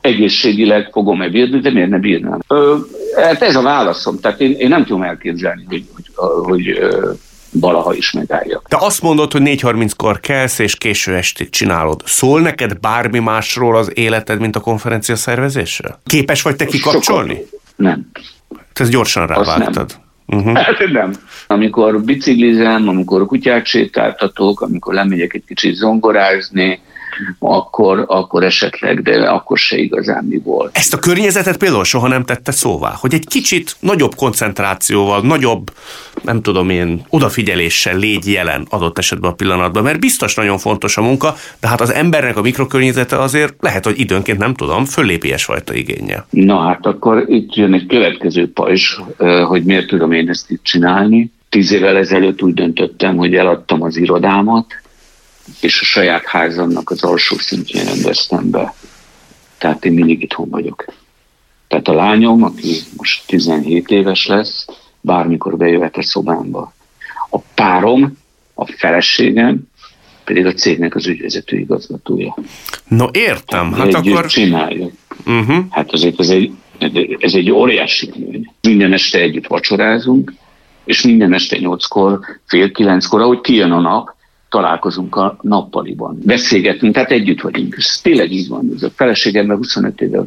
egészségileg 0.08 0.90
fogom-e 0.92 1.30
bírni, 1.30 1.60
de 1.60 1.72
miért 1.72 1.90
ne 1.90 1.98
bírnám? 1.98 2.40
Ö, 2.48 2.76
hát 3.16 3.42
ez 3.42 3.56
a 3.56 3.62
válaszom, 3.62 4.20
tehát 4.20 4.42
én, 4.42 4.52
én 4.52 4.68
nem 4.68 4.86
tudom 4.86 5.04
elképzelni, 5.04 5.66
hogy, 5.68 5.86
hogy, 5.94 6.10
hogy 6.44 6.80
valaha 7.52 7.94
is 7.94 8.12
megálljak. 8.12 8.68
Te 8.68 8.78
azt 8.80 9.02
mondod, 9.02 9.32
hogy 9.32 9.42
4.30-kor 9.42 10.20
kelsz, 10.20 10.60
és 10.60 10.76
késő 10.76 11.16
estig 11.16 11.50
csinálod. 11.50 12.02
Szól 12.06 12.42
neked 12.42 12.80
bármi 12.80 13.20
másról 13.20 13.78
az 13.78 13.92
életed, 13.94 14.40
mint 14.40 14.56
a 14.56 14.60
konferencia 14.60 15.16
szervezésről? 15.16 16.00
Képes 16.06 16.42
vagy 16.42 16.56
te 16.56 16.66
kikapcsolni? 16.66 17.34
Sokat. 17.34 17.60
Nem. 17.76 18.10
Te 18.74 18.84
ezt 18.84 18.92
gyorsan 18.92 19.28
ráváltad. 19.28 19.92
Uh-huh. 20.26 20.58
Hát 20.64 20.92
nem. 20.92 21.14
Amikor 21.48 22.02
biciklizem, 22.02 22.88
amikor 22.88 23.26
kutyát 23.26 23.66
sétáltatok, 23.66 24.62
amikor 24.62 24.94
lemegyek 24.94 25.34
egy 25.34 25.44
kicsit 25.48 25.76
zongorázni, 25.76 26.80
akkor, 27.40 28.04
akkor 28.08 28.44
esetleg, 28.44 29.02
de 29.02 29.30
akkor 29.30 29.58
se 29.58 29.78
igazán 29.78 30.24
mi 30.24 30.38
volt. 30.38 30.78
Ezt 30.78 30.94
a 30.94 31.00
környezetet 31.00 31.58
például 31.58 31.84
soha 31.84 32.08
nem 32.08 32.24
tette 32.24 32.52
szóvá, 32.52 32.94
hogy 33.00 33.14
egy 33.14 33.28
kicsit 33.28 33.76
nagyobb 33.80 34.16
koncentrációval, 34.16 35.22
nagyobb, 35.22 35.72
nem 36.24 36.42
tudom 36.42 36.70
én, 36.70 37.02
odafigyeléssel 37.10 37.98
légy 37.98 38.32
jelen 38.32 38.68
adott 38.70 38.98
esetben 38.98 39.32
a 39.32 39.34
pillanatban, 39.34 39.84
mert 39.84 40.00
biztos 40.00 40.36
nagyon 40.36 40.58
fontos 40.58 40.98
a 40.98 41.02
munka, 41.02 41.36
de 41.60 41.68
hát 41.68 41.82
az 41.82 41.94
embernek 41.94 42.38
a 42.38 42.42
mikrokörnyezete 42.42 43.22
azért 43.22 43.54
lehet, 43.60 43.86
hogy 43.86 44.00
időnként 44.00 44.38
nem 44.38 44.54
tudom, 44.54 44.86
föllépies 44.86 45.44
fajta 45.44 45.74
igénye. 45.74 46.26
Na 46.30 46.60
hát 46.60 46.86
akkor 46.86 47.24
itt 47.28 47.56
jön 47.56 47.74
egy 47.74 47.86
következő 47.86 48.52
pajzs, 48.52 49.00
hogy 49.48 49.64
miért 49.64 49.88
tudom 49.88 50.12
én 50.12 50.30
ezt 50.30 50.50
itt 50.50 50.64
csinálni. 50.64 51.32
Tíz 51.50 51.72
évvel 51.72 51.98
ezelőtt 51.98 52.42
úgy 52.42 52.54
döntöttem, 52.54 53.16
hogy 53.16 53.36
eladtam 53.36 53.82
az 53.82 53.98
irodámat, 53.98 54.66
és 55.62 55.82
a 55.82 55.86
saját 55.86 56.26
házamnak 56.26 56.90
az 56.90 57.04
alsó 57.04 57.38
szintjén 57.38 57.86
rendeztem 57.86 58.50
be. 58.50 58.74
Tehát 59.58 59.86
én 59.86 59.94
mindig 59.94 60.22
itthon 60.22 60.50
vagyok. 60.50 60.86
Tehát 61.68 61.88
a 61.88 61.94
lányom, 61.94 62.44
aki 62.44 62.80
most 62.98 63.24
17 63.28 63.88
éves 63.88 64.26
lesz, 64.26 64.66
bármikor 65.02 65.58
bejöhet 65.58 65.98
a 65.98 66.04
szobámba. 66.04 66.74
A 67.30 67.40
párom, 67.40 68.18
a 68.54 68.66
feleségem, 68.66 69.62
pedig 70.24 70.46
a 70.46 70.54
cégnek 70.54 70.96
az 70.96 71.08
ügyvezető 71.08 71.58
igazgatója. 71.58 72.36
No 72.88 73.08
értem, 73.12 73.74
hát 73.74 73.94
Együtt 73.94 74.14
akkor... 74.14 74.26
csináljuk. 74.26 74.92
Uh-huh. 75.26 75.66
Hát 75.70 75.92
azért 75.92 76.20
ez 76.20 76.30
egy, 76.30 76.52
ez 77.20 77.34
egy 77.34 77.52
óriási 77.52 78.12
előny. 78.16 78.54
Minden 78.62 78.94
este 78.94 79.20
együtt 79.20 79.48
vacsorázunk, 79.48 80.34
és 80.86 81.02
minden 81.02 81.34
este 81.34 81.58
nyolckor, 81.58 82.20
fél 82.46 82.72
kilenckor, 82.72 83.22
ahogy 83.22 83.42
kijön 83.42 83.72
a 83.72 83.80
nap, 83.80 84.16
találkozunk 84.50 85.16
a 85.16 85.38
nappaliban, 85.42 86.20
beszélgetünk, 86.24 86.94
tehát 86.94 87.12
együtt 87.12 87.42
vagyunk. 87.42 87.76
Ez 87.78 88.00
tényleg 88.02 88.32
így 88.32 88.48
van. 88.48 88.72
Ez 88.76 88.84
a 88.84 88.90
feleségemmel 88.96 89.56
25 89.56 90.02
éve, 90.02 90.24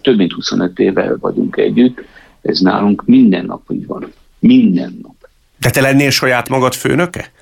több 0.00 0.16
mint 0.16 0.32
25 0.32 0.78
éve 0.78 1.16
vagyunk 1.20 1.56
együtt, 1.56 2.04
ez 2.42 2.58
nálunk 2.58 3.02
minden 3.06 3.44
nap 3.44 3.62
így 3.68 3.86
van. 3.86 4.12
Minden 4.38 4.98
nap. 5.02 5.14
De 5.58 5.70
te 5.70 5.80
lennél 5.80 6.10
saját 6.10 6.48
magad 6.48 6.74
főnöke? 6.74 7.32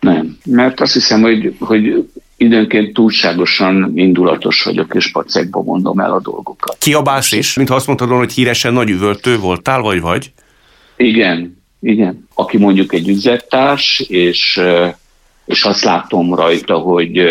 Nem, 0.00 0.38
mert 0.44 0.80
azt 0.80 0.92
hiszem, 0.92 1.20
hogy, 1.20 1.56
hogy 1.58 2.08
időnként 2.36 2.92
túlságosan 2.92 3.92
indulatos 3.94 4.62
vagyok, 4.62 4.94
és 4.94 5.10
pacekba 5.10 5.62
mondom 5.62 5.98
el 5.98 6.12
a 6.12 6.20
dolgokat. 6.20 6.76
Kiabálsz 6.78 7.32
is, 7.32 7.54
mintha 7.54 7.74
azt 7.74 7.86
mondtad 7.86 8.08
hogy 8.08 8.32
híresen 8.32 8.72
nagy 8.72 8.90
üvöltő 8.90 9.38
voltál, 9.38 9.80
vagy 9.80 10.00
vagy? 10.00 10.32
Igen, 10.96 11.62
igen. 11.80 12.28
Aki 12.34 12.58
mondjuk 12.58 12.92
egy 12.92 13.08
üzlettárs, 13.08 14.00
és, 14.00 14.60
és 15.46 15.64
azt 15.64 15.84
látom 15.84 16.34
rajta, 16.34 16.74
hogy 16.74 17.30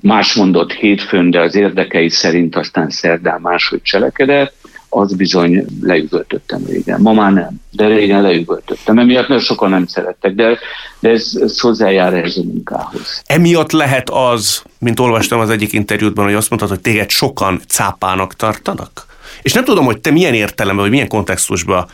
más 0.00 0.34
mondott 0.34 0.72
hétfőn, 0.72 1.30
de 1.30 1.40
az 1.40 1.54
érdekei 1.54 2.08
szerint 2.08 2.56
aztán 2.56 2.90
szerdán 2.90 3.40
máshogy 3.40 3.82
cselekedett, 3.82 4.54
az 4.88 5.14
bizony 5.14 5.64
leüvöltöttem 5.82 6.64
régen. 6.66 7.00
Ma 7.00 7.12
már 7.12 7.32
nem, 7.32 7.60
de 7.70 7.86
régen 7.86 8.22
leüvöltöttem. 8.22 8.98
Emiatt 8.98 9.28
nagyon 9.28 9.42
sokan 9.42 9.70
nem 9.70 9.86
szerettek, 9.86 10.34
de, 10.34 10.58
de 11.00 11.10
ez, 11.10 11.38
ez 11.40 11.60
hozzájár 11.60 12.14
ehhez 12.14 12.36
a 12.36 12.42
munkához. 12.42 13.22
Emiatt 13.26 13.72
lehet 13.72 14.10
az, 14.10 14.62
mint 14.78 15.00
olvastam 15.00 15.40
az 15.40 15.50
egyik 15.50 15.72
interjútban, 15.72 16.24
hogy 16.24 16.34
azt 16.34 16.48
mondtad, 16.50 16.70
hogy 16.70 16.80
téged 16.80 17.10
sokan 17.10 17.60
cápának 17.68 18.34
tartanak? 18.34 19.06
És 19.42 19.52
nem 19.52 19.64
tudom, 19.64 19.84
hogy 19.84 20.00
te 20.00 20.10
milyen 20.10 20.34
értelemben, 20.34 20.82
vagy 20.82 20.92
milyen 20.92 21.08
kontextusban 21.08 21.86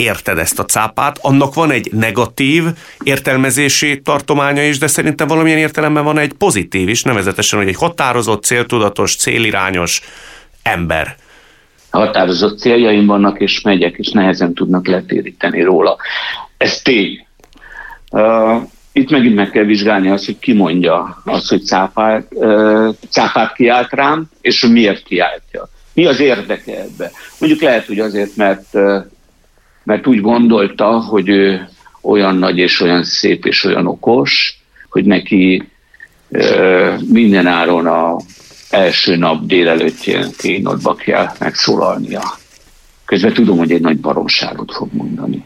érted 0.00 0.38
ezt 0.38 0.58
a 0.58 0.64
cápát, 0.64 1.18
annak 1.22 1.54
van 1.54 1.70
egy 1.70 1.92
negatív 1.92 2.64
értelmezési 3.02 4.00
tartománya 4.02 4.62
is, 4.62 4.78
de 4.78 4.86
szerintem 4.86 5.26
valamilyen 5.26 5.58
értelemben 5.58 6.04
van 6.04 6.18
egy 6.18 6.32
pozitív 6.32 6.88
is, 6.88 7.02
nevezetesen, 7.02 7.58
hogy 7.58 7.68
egy 7.68 7.76
határozott, 7.76 8.44
céltudatos, 8.44 9.16
célirányos 9.16 10.00
ember 10.62 11.16
határozott 11.90 12.58
céljaim 12.58 13.06
vannak, 13.06 13.40
és 13.40 13.60
megyek, 13.60 13.96
és 13.96 14.10
nehezen 14.10 14.54
tudnak 14.54 14.86
letéríteni 14.86 15.62
róla. 15.62 15.96
Ez 16.56 16.82
tény. 16.82 17.26
Uh, 18.10 18.62
itt 18.92 19.10
megint 19.10 19.34
meg 19.34 19.50
kell 19.50 19.64
vizsgálni 19.64 20.08
azt, 20.08 20.24
hogy 20.24 20.38
ki 20.38 20.52
mondja 20.52 21.22
azt, 21.24 21.48
hogy 21.48 21.64
cápát, 21.64 22.26
uh, 22.30 22.94
cápát 23.10 23.54
kiált 23.54 23.92
rám, 23.92 24.24
és 24.40 24.66
miért 24.66 25.02
kiáltja. 25.02 25.68
Mi 25.92 26.06
az 26.06 26.20
érdeke 26.20 26.80
ebbe? 26.80 27.10
Mondjuk 27.38 27.62
lehet, 27.62 27.86
hogy 27.86 27.98
azért, 27.98 28.36
mert, 28.36 28.64
uh, 28.72 29.04
mert 29.90 30.06
úgy 30.06 30.20
gondolta, 30.20 31.00
hogy 31.00 31.28
ő 31.28 31.68
olyan 32.00 32.36
nagy 32.36 32.58
és 32.58 32.80
olyan 32.80 33.04
szép 33.04 33.46
és 33.46 33.64
olyan 33.64 33.86
okos, 33.86 34.60
hogy 34.88 35.04
neki 35.04 35.68
minden 37.06 37.46
áron 37.46 37.86
a 37.86 38.16
első 38.70 39.16
nap 39.16 39.46
délelőttjén 39.46 40.26
kínodba 40.38 40.94
kell 40.94 41.28
megszólalnia. 41.38 42.22
Közben 43.04 43.32
tudom, 43.32 43.58
hogy 43.58 43.72
egy 43.72 43.80
nagy 43.80 43.98
baromságot 43.98 44.72
fog 44.72 44.88
mondani. 44.92 45.44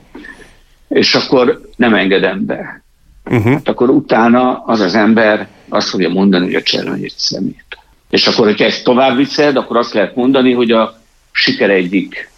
És 0.89 1.15
akkor 1.15 1.61
nem 1.77 1.95
engedem 1.95 2.47
be. 2.47 2.83
Uh-huh. 3.25 3.53
Hát 3.53 3.69
akkor 3.69 3.91
utána 3.91 4.63
az 4.67 4.81
az 4.81 4.95
ember 4.95 5.49
azt 5.69 5.89
fogja 5.89 6.09
mondani, 6.09 6.45
hogy 6.45 6.55
a 6.55 6.63
cserny 6.63 7.03
egy 7.03 7.15
szemét. 7.17 7.79
És 8.11 8.27
akkor, 8.27 8.47
hogyha 8.47 8.65
ezt 8.65 8.85
tovább 8.85 9.17
viszed, 9.17 9.57
akkor 9.57 9.77
azt 9.77 9.95
lehet 9.95 10.17
mondani, 10.17 10.53
hogy 10.53 10.71
a 10.71 11.01
siker 11.33 11.71
egyik 11.71 12.31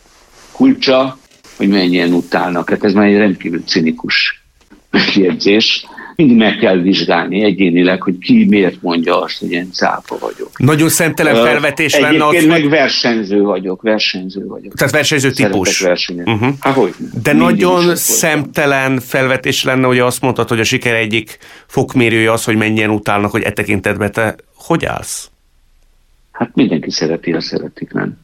kulcsa, 0.53 1.19
hogy 1.57 1.69
menjen 1.69 2.13
utána. 2.13 2.65
Hát 2.67 2.85
ez 2.85 2.93
már 2.93 3.07
egy 3.07 3.17
rendkívül 3.17 3.63
cinikus 3.67 4.43
megjegyzés 4.91 5.87
mindig 6.17 6.37
meg 6.37 6.57
kell 6.57 6.77
vizsgálni 6.77 7.45
egyénileg, 7.45 8.03
hogy 8.03 8.19
ki 8.19 8.47
miért 8.49 8.83
mondja 8.83 9.23
azt, 9.23 9.39
hogy 9.39 9.51
én 9.51 9.73
cápa 9.73 10.17
vagyok. 10.21 10.59
Nagyon 10.59 10.89
szemtelen 10.89 11.35
felvetés 11.35 11.95
uh, 11.95 12.01
lenne 12.01 12.27
az, 12.27 12.45
meg 12.45 12.69
versenyző 12.69 13.43
vagyok, 13.43 13.83
versenyző 13.83 14.47
vagyok. 14.47 14.75
Tehát 14.75 14.93
versenyző 14.93 15.31
típus. 15.31 15.83
Uh-huh. 15.83 16.49
Há, 16.61 16.73
hogy 16.73 16.95
De 17.23 17.33
Mindig 17.33 17.65
nagyon 17.65 17.97
szemtelen 17.97 19.01
felvetés 19.01 19.65
lenne, 19.65 19.87
hogy 19.87 19.99
azt 19.99 20.21
mondtad, 20.21 20.49
hogy 20.49 20.61
a 20.61 20.65
siker 20.65 20.95
egyik 20.95 21.39
fokmérője 21.67 22.33
az, 22.33 22.45
hogy 22.45 22.57
mennyien 22.57 22.91
utálnak, 22.91 23.31
hogy 23.31 23.43
e 23.43 23.53
tekintetben 23.53 24.13
te 24.13 24.37
hogy 24.55 24.85
állsz? 24.85 25.31
Hát 26.33 26.51
mindenki 26.55 26.91
szereti, 26.91 27.31
ha 27.31 27.41
szeretik, 27.41 27.93
nem? 27.93 28.19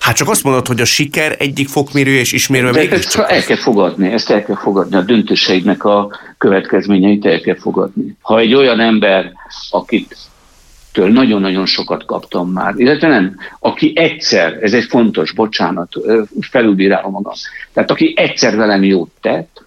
Hát 0.00 0.16
csak 0.16 0.28
azt 0.28 0.44
mondod, 0.44 0.66
hogy 0.66 0.80
a 0.80 0.84
siker 0.84 1.36
egyik 1.38 1.68
fokmérője 1.68 2.20
és 2.20 2.32
ismérője 2.32 2.72
mégis 2.72 2.98
ezt 2.98 3.10
csak 3.10 3.30
el 3.30 3.42
kell 3.42 3.56
fogadni, 3.56 4.12
ezt 4.12 4.30
el 4.30 4.44
kell 4.44 4.56
fogadni, 4.56 4.96
a 4.96 5.02
döntéseidnek 5.02 5.84
a 5.84 6.10
következményeit 6.38 7.26
el 7.26 7.40
kell 7.40 7.58
fogadni. 7.58 8.16
Ha 8.20 8.38
egy 8.38 8.54
olyan 8.54 8.80
ember, 8.80 9.32
akit 9.70 10.16
től 10.92 11.12
nagyon-nagyon 11.12 11.66
sokat 11.66 12.04
kaptam 12.04 12.50
már, 12.50 12.74
illetve 12.76 13.08
nem, 13.08 13.36
aki 13.58 13.92
egyszer, 13.94 14.58
ez 14.60 14.72
egy 14.72 14.84
fontos, 14.84 15.32
bocsánat, 15.32 15.92
felülbírálom 16.50 17.12
magam, 17.12 17.34
tehát 17.72 17.90
aki 17.90 18.12
egyszer 18.16 18.56
velem 18.56 18.84
jót 18.84 19.10
tett, 19.20 19.64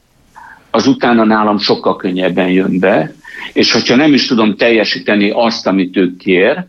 az 0.72 0.88
utána 0.88 1.24
nálam 1.24 1.58
sokkal 1.58 1.96
könnyebben 1.96 2.50
jön 2.50 2.80
be, 2.80 3.14
és 3.54 3.72
hogyha 3.72 3.96
nem 3.96 4.14
is 4.14 4.28
tudom 4.28 4.56
teljesíteni 4.56 5.30
azt, 5.30 5.68
amit 5.68 5.98
ő 5.98 6.16
kér, 6.18 6.66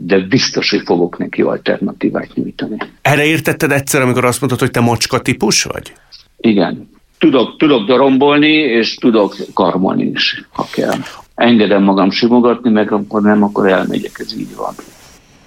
de 0.00 0.18
biztos, 0.18 0.70
hogy 0.70 0.82
fogok 0.84 1.18
neki 1.18 1.42
alternatívát 1.42 2.34
nyújtani. 2.34 2.76
Erre 3.02 3.24
értetted 3.24 3.72
egyszer, 3.72 4.02
amikor 4.02 4.24
azt 4.24 4.40
mondtad, 4.40 4.60
hogy 4.60 4.70
te 4.70 4.80
macska 4.80 5.18
típus 5.18 5.62
vagy? 5.62 5.92
Igen. 6.36 6.90
Tudok, 7.18 7.56
tudok 7.56 7.86
dorombolni, 7.86 8.52
és 8.52 8.94
tudok 8.94 9.36
karmolni 9.54 10.04
is, 10.04 10.44
ha 10.50 10.66
kell. 10.72 10.98
Engedem 11.34 11.82
magam 11.82 12.10
simogatni, 12.10 12.70
meg 12.70 12.92
akkor 12.92 13.22
nem, 13.22 13.42
akkor 13.42 13.68
elmegyek, 13.68 14.12
ez 14.18 14.38
így 14.38 14.54
van. 14.56 14.74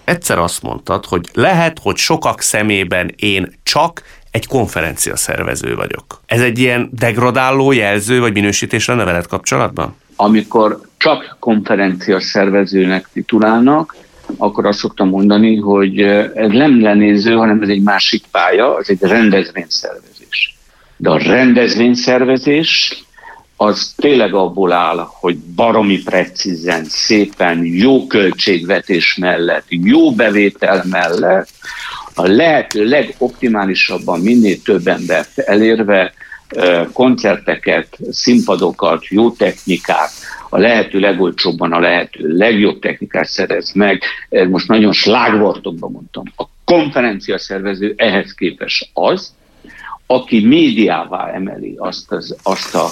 Egyszer 0.03 0.39
azt 0.39 0.61
mondtad, 0.61 1.05
hogy 1.05 1.29
lehet, 1.33 1.79
hogy 1.81 1.95
sokak 1.95 2.41
szemében 2.41 3.13
én 3.15 3.53
csak 3.63 4.01
egy 4.31 4.47
konferencia 4.47 5.15
szervező 5.15 5.75
vagyok. 5.75 6.21
Ez 6.25 6.41
egy 6.41 6.59
ilyen 6.59 6.89
degradáló 6.91 7.71
jelző 7.71 8.19
vagy 8.19 8.33
minősítés 8.33 8.87
lenne 8.87 9.03
veled 9.03 9.27
kapcsolatban? 9.27 9.95
Amikor 10.15 10.81
csak 10.97 11.35
konferencia 11.39 12.19
szervezőnek 12.19 13.09
titulálnak, 13.13 13.95
akkor 14.37 14.65
azt 14.65 14.79
szoktam 14.79 15.09
mondani, 15.09 15.55
hogy 15.55 16.01
ez 16.01 16.49
nem 16.49 16.81
lenéző, 16.81 17.33
hanem 17.33 17.61
ez 17.61 17.69
egy 17.69 17.81
másik 17.81 18.23
pálya, 18.31 18.75
az 18.75 18.89
egy 18.89 19.01
rendezvényszervezés. 19.01 20.57
De 20.97 21.09
a 21.09 21.17
rendezvényszervezés 21.17 23.03
az 23.57 23.93
tényleg 23.97 24.33
abból 24.33 24.71
áll, 24.71 25.07
hogy 25.07 25.37
baromi 25.37 26.01
precízen, 26.03 26.83
szépen, 26.85 27.65
jó 27.65 28.07
költségvetés 28.07 29.15
mellett, 29.15 29.65
jó 29.67 30.11
bevétel 30.11 30.83
mellett, 30.89 31.49
a 32.15 32.27
lehető 32.27 32.85
legoptimálisabban 32.85 34.19
minél 34.19 34.61
több 34.61 34.87
embert 34.87 35.39
elérve 35.39 36.13
koncerteket, 36.93 37.97
színpadokat, 38.11 39.05
jó 39.07 39.31
technikát, 39.31 40.11
a 40.53 40.59
lehető 40.59 40.99
legolcsóbban 40.99 41.71
a 41.71 41.79
lehető 41.79 42.27
legjobb 42.27 42.79
technikát 42.79 43.27
szerez 43.27 43.71
meg. 43.73 44.03
Most 44.49 44.67
nagyon 44.67 44.91
slágvortokban 44.91 45.91
mondtam. 45.91 46.23
A 46.35 46.43
konferencia 46.65 47.37
szervező 47.37 47.93
ehhez 47.97 48.33
képes 48.33 48.89
az, 48.93 49.33
aki 50.05 50.45
médiává 50.45 51.31
emeli 51.33 51.75
azt, 51.77 52.11
az, 52.11 52.35
azt 52.43 52.75
a 52.75 52.87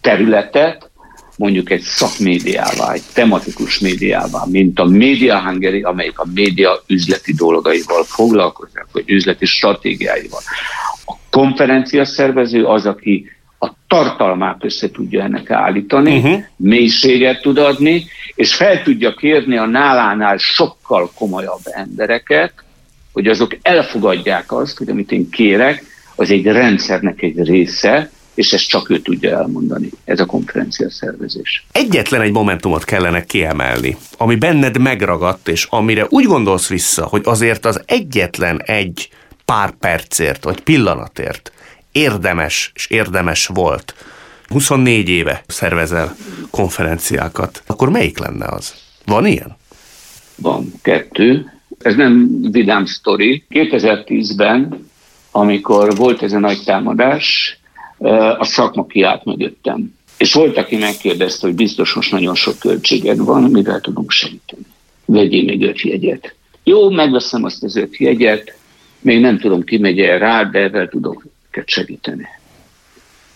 területet, 0.00 0.90
mondjuk 1.36 1.70
egy 1.70 1.80
szakmédiává, 1.80 2.92
egy 2.92 3.02
tematikus 3.14 3.78
médiává, 3.78 4.44
mint 4.46 4.78
a 4.78 4.84
Media 4.84 5.42
Hungary, 5.42 5.82
amelyik 5.82 6.18
a 6.18 6.26
média 6.34 6.82
üzleti 6.86 7.32
dolgaival 7.32 8.04
foglalkozik, 8.04 8.86
vagy 8.92 9.10
üzleti 9.10 9.46
stratégiáival. 9.46 10.40
A 11.04 11.14
konferencia 11.30 12.04
szervező 12.04 12.64
az, 12.64 12.86
aki 12.86 13.30
a 13.62 13.70
tartalmát 13.88 14.64
össze 14.64 14.90
tudja 14.90 15.22
ennek 15.22 15.50
állítani, 15.50 16.16
uh-huh. 16.16 16.42
mélységet 16.56 17.40
tud 17.40 17.58
adni, 17.58 18.06
és 18.34 18.54
fel 18.54 18.82
tudja 18.82 19.14
kérni 19.14 19.56
a 19.56 19.66
nálánál 19.66 20.36
sokkal 20.36 21.10
komolyabb 21.14 21.62
embereket, 21.64 22.52
hogy 23.12 23.26
azok 23.26 23.56
elfogadják 23.62 24.52
azt, 24.52 24.78
hogy 24.78 24.88
amit 24.88 25.12
én 25.12 25.30
kérek, 25.30 25.84
az 26.14 26.30
egy 26.30 26.44
rendszernek 26.44 27.22
egy 27.22 27.42
része, 27.42 28.10
és 28.34 28.52
ezt 28.52 28.68
csak 28.68 28.90
ő 28.90 28.98
tudja 28.98 29.36
elmondani. 29.36 29.90
Ez 30.04 30.20
a 30.20 30.26
konferencia 30.26 30.90
szervezés. 30.90 31.66
Egyetlen 31.72 32.20
egy 32.20 32.32
momentumot 32.32 32.84
kellene 32.84 33.24
kiemelni, 33.24 33.96
ami 34.16 34.34
benned 34.34 34.78
megragadt, 34.78 35.48
és 35.48 35.66
amire 35.70 36.06
úgy 36.08 36.24
gondolsz 36.24 36.68
vissza, 36.68 37.06
hogy 37.06 37.22
azért 37.24 37.64
az 37.64 37.82
egyetlen 37.86 38.62
egy 38.64 39.08
pár 39.44 39.70
percért, 39.70 40.44
vagy 40.44 40.60
pillanatért 40.60 41.52
érdemes 41.92 42.72
és 42.74 42.90
érdemes 42.90 43.46
volt. 43.46 43.94
24 44.48 45.08
éve 45.08 45.42
szervezel 45.46 46.16
konferenciákat. 46.50 47.62
Akkor 47.66 47.90
melyik 47.90 48.18
lenne 48.18 48.46
az? 48.46 48.74
Van 49.06 49.26
ilyen? 49.26 49.56
Van 50.36 50.72
kettő. 50.82 51.52
Ez 51.78 51.94
nem 51.94 52.40
vidám 52.50 52.84
sztori. 52.84 53.44
2010-ben, 53.50 54.90
amikor 55.30 55.96
volt 55.96 56.22
ez 56.22 56.32
a 56.32 56.38
nagy 56.38 56.62
támadás, 56.64 57.58
a 58.38 58.44
szakma 58.44 58.86
kiállt 58.86 59.24
mögöttem. 59.24 59.94
És 60.16 60.32
volt, 60.32 60.56
aki 60.56 60.76
megkérdezte, 60.76 61.46
hogy 61.46 61.56
biztos 61.56 61.92
most 61.92 62.10
nagyon 62.10 62.34
sok 62.34 62.58
költséged 62.58 63.18
van, 63.18 63.42
mivel 63.42 63.80
tudunk 63.80 64.10
segíteni. 64.10 64.66
Vegyél 65.04 65.44
még 65.44 65.62
öt 65.62 65.80
jegyet. 65.80 66.34
Jó, 66.64 66.90
megveszem 66.90 67.44
azt 67.44 67.62
az 67.62 67.76
öt 67.76 67.96
jegyet, 67.96 68.54
még 69.00 69.20
nem 69.20 69.38
tudom, 69.38 69.64
ki 69.64 69.78
megy 69.78 70.00
el 70.00 70.18
rá, 70.18 70.44
de 70.44 70.58
ezzel 70.58 70.88
tudok 70.88 71.26
segíteni. 71.64 72.28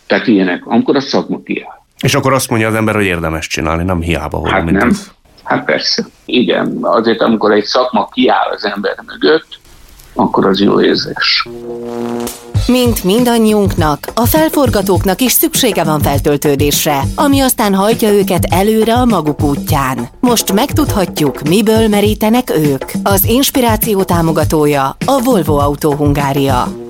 Tehát 0.07 0.27
ilyenek, 0.27 0.67
amikor 0.67 0.97
a 0.97 1.01
szakma 1.01 1.41
kiáll. 1.45 1.83
És 2.01 2.15
akkor 2.15 2.33
azt 2.33 2.51
mondja 2.51 2.69
az 2.69 2.75
ember, 2.75 2.95
hogy 2.95 3.05
érdemes 3.05 3.47
csinálni, 3.47 3.83
nem 3.83 4.01
hiába 4.01 4.39
hogy 4.39 4.51
Hát 4.51 4.65
nem. 4.65 4.89
Ez. 4.89 5.11
Hát 5.43 5.65
persze. 5.65 6.07
Igen, 6.25 6.79
azért 6.81 7.21
amikor 7.21 7.53
egy 7.53 7.65
szakma 7.65 8.09
kiáll 8.13 8.51
az 8.51 8.65
ember 8.65 8.95
mögött, 9.07 9.59
akkor 10.15 10.47
az 10.47 10.61
jó 10.61 10.81
érzés. 10.81 11.49
Mint 12.67 13.05
mindannyiunknak, 13.05 13.99
a 14.15 14.27
felforgatóknak 14.27 15.21
is 15.21 15.33
szüksége 15.33 15.85
van 15.85 16.01
feltöltődésre, 16.01 17.01
ami 17.15 17.41
aztán 17.41 17.75
hajtja 17.75 18.13
őket 18.13 18.45
előre 18.45 18.93
a 18.95 19.05
maguk 19.05 19.43
útján. 19.43 20.09
Most 20.21 20.53
megtudhatjuk, 20.53 21.43
miből 21.43 21.89
merítenek 21.89 22.51
ők. 22.57 22.85
Az 23.03 23.25
inspiráció 23.25 24.03
támogatója 24.03 24.97
a 25.07 25.23
Volvo 25.25 25.59
Autó 25.59 25.93
Hungária. 25.93 26.84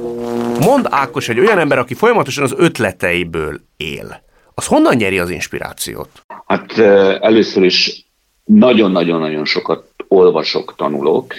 Mond 0.61 0.87
Ákos 0.91 1.29
egy 1.29 1.39
olyan 1.39 1.59
ember, 1.59 1.79
aki 1.79 1.95
folyamatosan 1.95 2.45
az 2.45 2.55
ötleteiből 2.57 3.61
él. 3.77 4.23
Az 4.55 4.67
honnan 4.67 4.97
nyeri 4.97 5.19
az 5.19 5.31
inspirációt? 5.31 6.09
Hát 6.47 6.79
először 7.21 7.63
is 7.63 8.05
nagyon-nagyon-nagyon 8.45 9.45
sokat 9.45 9.85
olvasok, 10.09 10.75
tanulok, 10.77 11.35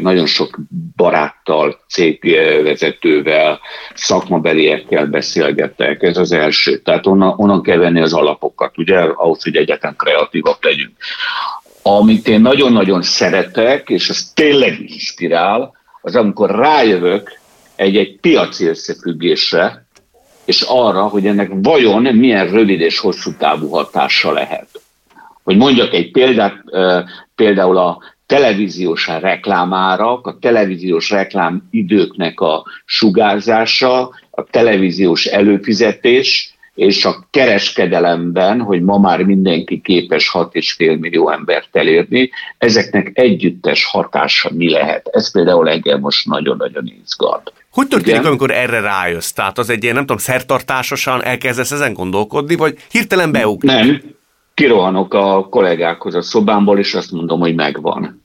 nagyon 0.00 0.26
sok 0.26 0.58
baráttal, 0.96 1.80
cégvezetővel, 1.88 3.60
szakmabeliekkel 3.94 5.06
beszélgetek, 5.06 6.02
ez 6.02 6.16
az 6.16 6.32
első. 6.32 6.78
Tehát 6.78 7.06
onnan, 7.06 7.34
onnan 7.36 7.62
kell 7.62 7.78
venni 7.78 8.00
az 8.00 8.12
alapokat, 8.12 8.78
ugye, 8.78 8.98
ahhoz, 8.98 9.42
hogy 9.42 9.56
egyáltalán 9.56 9.96
kreatívak 9.96 10.64
legyünk. 10.64 10.92
Amit 11.82 12.28
én 12.28 12.40
nagyon-nagyon 12.40 13.02
szeretek, 13.02 13.88
és 13.88 14.08
ez 14.08 14.32
tényleg 14.34 14.80
inspirál, 14.80 15.72
az 16.02 16.16
amikor 16.16 16.50
rájövök 16.50 17.39
egy-egy 17.80 18.18
piaci 18.20 18.66
összefüggésre, 18.66 19.86
és 20.44 20.64
arra, 20.68 21.02
hogy 21.02 21.26
ennek 21.26 21.50
vajon 21.52 22.02
milyen 22.02 22.50
rövid 22.50 22.80
és 22.80 22.98
hosszú 22.98 23.30
távú 23.38 23.68
hatása 23.68 24.32
lehet. 24.32 24.68
Hogy 25.42 25.56
mondjak 25.56 25.94
egy 25.94 26.10
példát, 26.10 26.54
például 27.34 27.76
a 27.76 27.98
televíziós 28.26 29.06
reklámárak, 29.06 30.26
a 30.26 30.38
televíziós 30.40 31.10
reklám 31.10 31.68
időknek 31.70 32.40
a 32.40 32.64
sugárzása, 32.84 34.10
a 34.30 34.44
televíziós 34.44 35.24
előfizetés, 35.24 36.54
és 36.74 37.04
a 37.04 37.26
kereskedelemben, 37.30 38.60
hogy 38.60 38.82
ma 38.82 38.98
már 38.98 39.22
mindenki 39.22 39.80
képes 39.80 40.30
6,5 40.32 40.98
millió 40.98 41.30
embert 41.30 41.76
elérni, 41.76 42.30
ezeknek 42.58 43.10
együttes 43.12 43.84
hatása 43.84 44.50
mi 44.54 44.70
lehet? 44.70 45.08
Ez 45.12 45.32
például 45.32 45.68
engem 45.68 46.00
most 46.00 46.26
nagyon-nagyon 46.26 46.92
izgat. 47.02 47.52
Hogy 47.70 47.88
történik, 47.88 48.14
Igen? 48.14 48.26
amikor 48.26 48.50
erre 48.50 48.80
rájössz? 48.80 49.30
Tehát 49.30 49.58
az 49.58 49.70
egy 49.70 49.82
ilyen, 49.82 49.94
nem 49.94 50.04
tudom, 50.06 50.22
szertartásosan 50.22 51.24
elkezdesz 51.24 51.70
ezen 51.70 51.92
gondolkodni, 51.92 52.56
vagy 52.56 52.78
hirtelen 52.90 53.32
beugrik? 53.32 53.70
Nem, 53.70 54.02
kirohanok 54.54 55.14
a 55.14 55.46
kollégákhoz 55.50 56.14
a 56.14 56.22
szobámból, 56.22 56.78
és 56.78 56.94
azt 56.94 57.10
mondom, 57.10 57.40
hogy 57.40 57.54
megvan. 57.54 58.22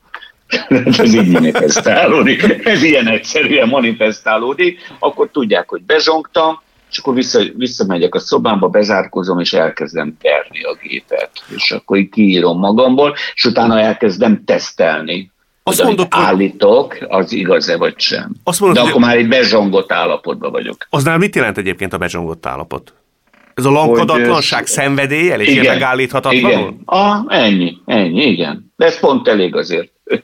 ez 0.98 1.14
így 1.14 1.28
manifestálódik. 1.28 2.66
Ez 2.66 2.84
ilyen 2.84 3.08
egyszerűen 3.08 3.68
manifestálódik. 3.68 4.80
Akkor 5.00 5.30
tudják, 5.32 5.70
hogy 5.70 5.82
bezsongtam, 5.84 6.62
és 6.92 6.98
akkor 6.98 7.14
vissza, 7.14 7.42
visszamegyek 7.58 8.16
a 8.16 8.20
szobámba, 8.20 8.68
bezárkozom, 8.68 9.40
és 9.40 9.54
elkezdem 9.54 10.18
terni 10.22 10.64
a 10.64 10.78
gépet. 10.82 11.32
És 11.56 11.72
akkor 11.72 11.98
így 11.98 12.10
kiírom 12.10 12.60
magamból, 12.60 13.16
és 13.34 13.46
utána 13.46 13.80
elkezdem 13.80 14.44
tesztelni. 14.46 15.32
Azt 15.68 15.78
hogy 15.78 15.88
mondod, 15.88 16.08
állítok, 16.10 16.98
az 17.08 17.32
igaz-e 17.32 17.78
vagy 17.78 18.00
sem. 18.00 18.32
Azt 18.44 18.60
mondod, 18.60 18.84
De 18.84 18.90
akkor 18.90 19.02
már 19.02 19.18
egy 19.18 19.28
bezsongott 19.28 19.92
állapotban 19.92 20.52
vagyok. 20.52 20.88
Az 20.90 21.04
nem 21.04 21.20
mit 21.20 21.36
jelent 21.36 21.58
egyébként 21.58 21.94
a 21.94 21.98
bezsongott 21.98 22.46
állapot? 22.46 22.94
Ez 23.54 23.66
a 23.66 23.72
lankadatlanság 23.72 24.60
hogy, 24.60 24.68
szenvedéllyel 24.68 25.42
és 25.42 25.48
igen, 25.48 25.66
megállíthatatlanul? 25.66 26.60
Igen. 26.60 26.82
Ah, 26.86 27.24
ennyi, 27.28 27.78
ennyi, 27.86 28.26
igen. 28.26 28.74
De 28.76 28.86
ez 28.86 29.00
pont 29.00 29.28
elég 29.28 29.56
azért. 29.56 29.92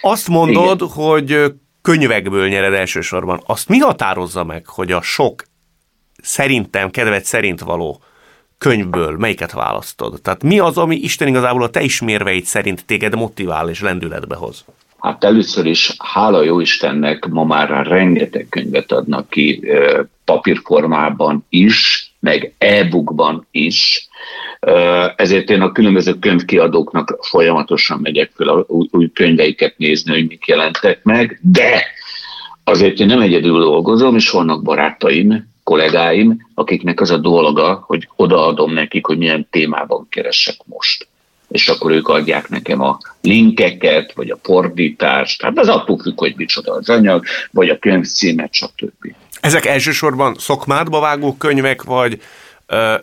Azt 0.00 0.28
mondod, 0.28 0.80
igen. 0.80 0.92
hogy 0.94 1.54
könyvekből 1.82 2.48
nyered 2.48 2.72
elsősorban. 2.72 3.42
Azt 3.46 3.68
mi 3.68 3.78
határozza 3.78 4.44
meg, 4.44 4.66
hogy 4.66 4.92
a 4.92 5.02
sok 5.02 5.42
szerintem, 6.22 6.90
kedved 6.90 7.24
szerint 7.24 7.60
való 7.60 8.02
könyvből 8.58 9.16
melyiket 9.16 9.52
választod? 9.52 10.20
Tehát 10.22 10.42
mi 10.42 10.58
az, 10.58 10.78
ami 10.78 10.96
Isten 10.96 11.28
igazából 11.28 11.62
a 11.62 11.70
te 11.70 11.80
ismérveit 11.80 12.44
szerint 12.44 12.84
téged 12.84 13.14
motivál 13.14 13.68
és 13.68 13.80
lendületbe 13.80 14.36
hoz? 14.36 14.64
Hát 14.98 15.24
először 15.24 15.66
is, 15.66 15.94
hála 15.98 16.42
jó 16.42 16.60
Istennek, 16.60 17.26
ma 17.26 17.44
már 17.44 17.86
rengeteg 17.86 18.46
könyvet 18.50 18.92
adnak 18.92 19.30
ki 19.30 19.62
papírformában 20.24 21.46
is, 21.48 22.10
meg 22.20 22.54
e-bookban 22.58 23.46
is, 23.50 24.08
ezért 25.16 25.50
én 25.50 25.60
a 25.60 25.72
különböző 25.72 26.18
könyvkiadóknak 26.18 27.18
folyamatosan 27.20 27.98
megyek 28.02 28.30
fel 28.36 28.48
a 28.48 28.64
új 28.68 29.10
könyveiket 29.12 29.74
nézni, 29.76 30.12
hogy 30.12 30.26
mik 30.26 30.46
jelentek 30.46 31.02
meg, 31.02 31.40
de 31.42 31.84
azért 32.64 32.98
én 32.98 33.06
nem 33.06 33.20
egyedül 33.20 33.58
dolgozom, 33.58 34.16
és 34.16 34.30
vannak 34.30 34.62
barátaim, 34.62 35.48
kollégáim, 35.68 36.48
akiknek 36.54 37.00
az 37.00 37.10
a 37.10 37.16
dolga, 37.16 37.84
hogy 37.86 38.08
odaadom 38.16 38.72
nekik, 38.72 39.06
hogy 39.06 39.18
milyen 39.18 39.46
témában 39.50 40.06
keresek 40.10 40.56
most. 40.64 41.08
És 41.48 41.68
akkor 41.68 41.90
ők 41.90 42.08
adják 42.08 42.48
nekem 42.48 42.80
a 42.80 42.98
linkeket, 43.20 44.12
vagy 44.14 44.30
a 44.30 44.38
fordítást, 44.42 45.42
hát 45.42 45.58
az 45.58 45.68
attól 45.68 45.98
függ, 45.98 46.18
hogy 46.18 46.34
micsoda 46.36 46.72
az 46.72 46.88
anyag, 46.88 47.24
vagy 47.50 47.68
a 47.68 47.78
könyvcímet, 47.78 48.54
stb. 48.54 49.14
Ezek 49.40 49.66
elsősorban 49.66 50.34
szokmádba 50.38 51.00
vágó 51.00 51.36
könyvek, 51.36 51.82
vagy 51.82 52.20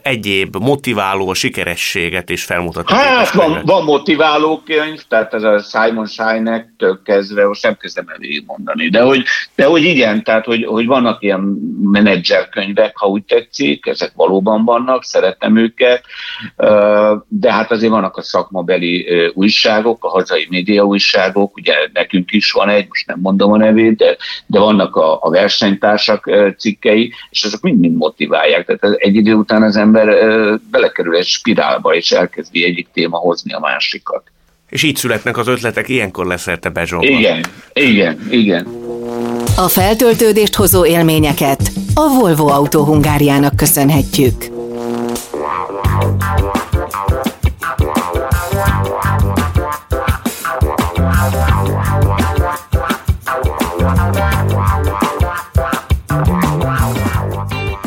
egyéb 0.01 0.55
motiváló 0.55 1.33
sikerességet 1.33 2.29
és 2.29 2.43
felmutató. 2.43 2.95
Hát 2.95 3.31
van, 3.31 3.61
van 3.65 3.83
motiváló 3.83 4.61
könyv, 4.65 5.01
tehát 5.07 5.33
ez 5.33 5.43
a 5.43 5.59
Simon 5.59 6.05
Sinek-től 6.05 7.01
kezdve, 7.03 7.47
most 7.47 7.63
nem 7.63 7.77
kezdem 7.77 8.05
el 8.07 8.17
mondani, 8.45 8.89
de 8.89 9.01
hogy, 9.01 9.23
de 9.55 9.65
hogy 9.65 9.83
igen, 9.83 10.23
tehát 10.23 10.45
hogy, 10.45 10.65
hogy 10.65 10.85
vannak 10.85 11.23
ilyen 11.23 11.39
menedzserkönyvek, 11.81 12.97
ha 12.97 13.07
úgy 13.07 13.23
tetszik, 13.23 13.85
ezek 13.85 14.11
valóban 14.15 14.65
vannak, 14.65 15.03
szeretem 15.03 15.57
őket, 15.57 16.03
de 17.27 17.53
hát 17.53 17.71
azért 17.71 17.91
vannak 17.91 18.17
a 18.17 18.21
szakmabeli 18.21 19.07
újságok, 19.33 20.03
a 20.05 20.09
hazai 20.09 20.47
média 20.49 20.83
újságok, 20.83 21.55
ugye 21.55 21.73
nekünk 21.93 22.31
is 22.31 22.51
van 22.51 22.69
egy, 22.69 22.87
most 22.87 23.07
nem 23.07 23.19
mondom 23.21 23.51
a 23.51 23.57
nevét, 23.57 23.97
de, 23.97 24.17
de 24.45 24.59
vannak 24.59 24.95
a, 24.95 25.17
a 25.21 25.29
versenytársak 25.29 26.29
cikkei, 26.57 27.13
és 27.29 27.43
ezek 27.43 27.61
mind-mind 27.61 27.95
motiválják, 27.95 28.65
tehát 28.65 28.95
egy 28.97 29.15
idő 29.15 29.33
után 29.33 29.54
aztán 29.55 29.69
az 29.69 29.77
ember 29.77 30.07
belekerül 30.71 31.15
egy 31.15 31.25
spirálba, 31.25 31.95
és 31.95 32.11
elkezdi 32.11 32.63
egyik 32.63 32.87
téma 32.93 33.17
hozni 33.17 33.53
a 33.53 33.59
másikat. 33.59 34.23
És 34.69 34.83
így 34.83 34.95
születnek 34.95 35.37
az 35.37 35.47
ötletek, 35.47 35.89
ilyenkor 35.89 36.25
lesz 36.25 36.47
érte 36.47 36.69
bezsongva. 36.69 37.07
Igen, 37.07 37.45
igen, 37.73 38.27
igen. 38.29 38.67
A 39.57 39.67
feltöltődést 39.67 40.55
hozó 40.55 40.85
élményeket 40.85 41.71
a 41.93 42.17
Volvo 42.19 42.47
Autó 42.47 42.83
Hungáriának 42.83 43.55
köszönhetjük. 43.55 44.45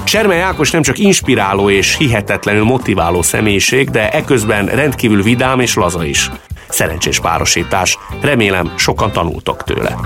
Sermely 0.09 0.40
Ákos 0.40 0.71
nem 0.71 0.83
csak 0.83 0.99
inspiráló 0.99 1.71
és 1.71 1.97
hihetetlenül 1.97 2.64
motiváló 2.64 3.23
személyiség, 3.23 3.90
de 3.90 4.11
eközben 4.11 4.66
rendkívül 4.66 5.23
vidám 5.23 5.61
és 5.61 5.75
laza 5.75 6.05
is. 6.05 6.31
Szerencsés 6.68 7.21
párosítás. 7.21 7.99
Remélem, 8.21 8.73
sokan 8.77 9.12
tanultok 9.12 9.64
tőle. 9.64 9.97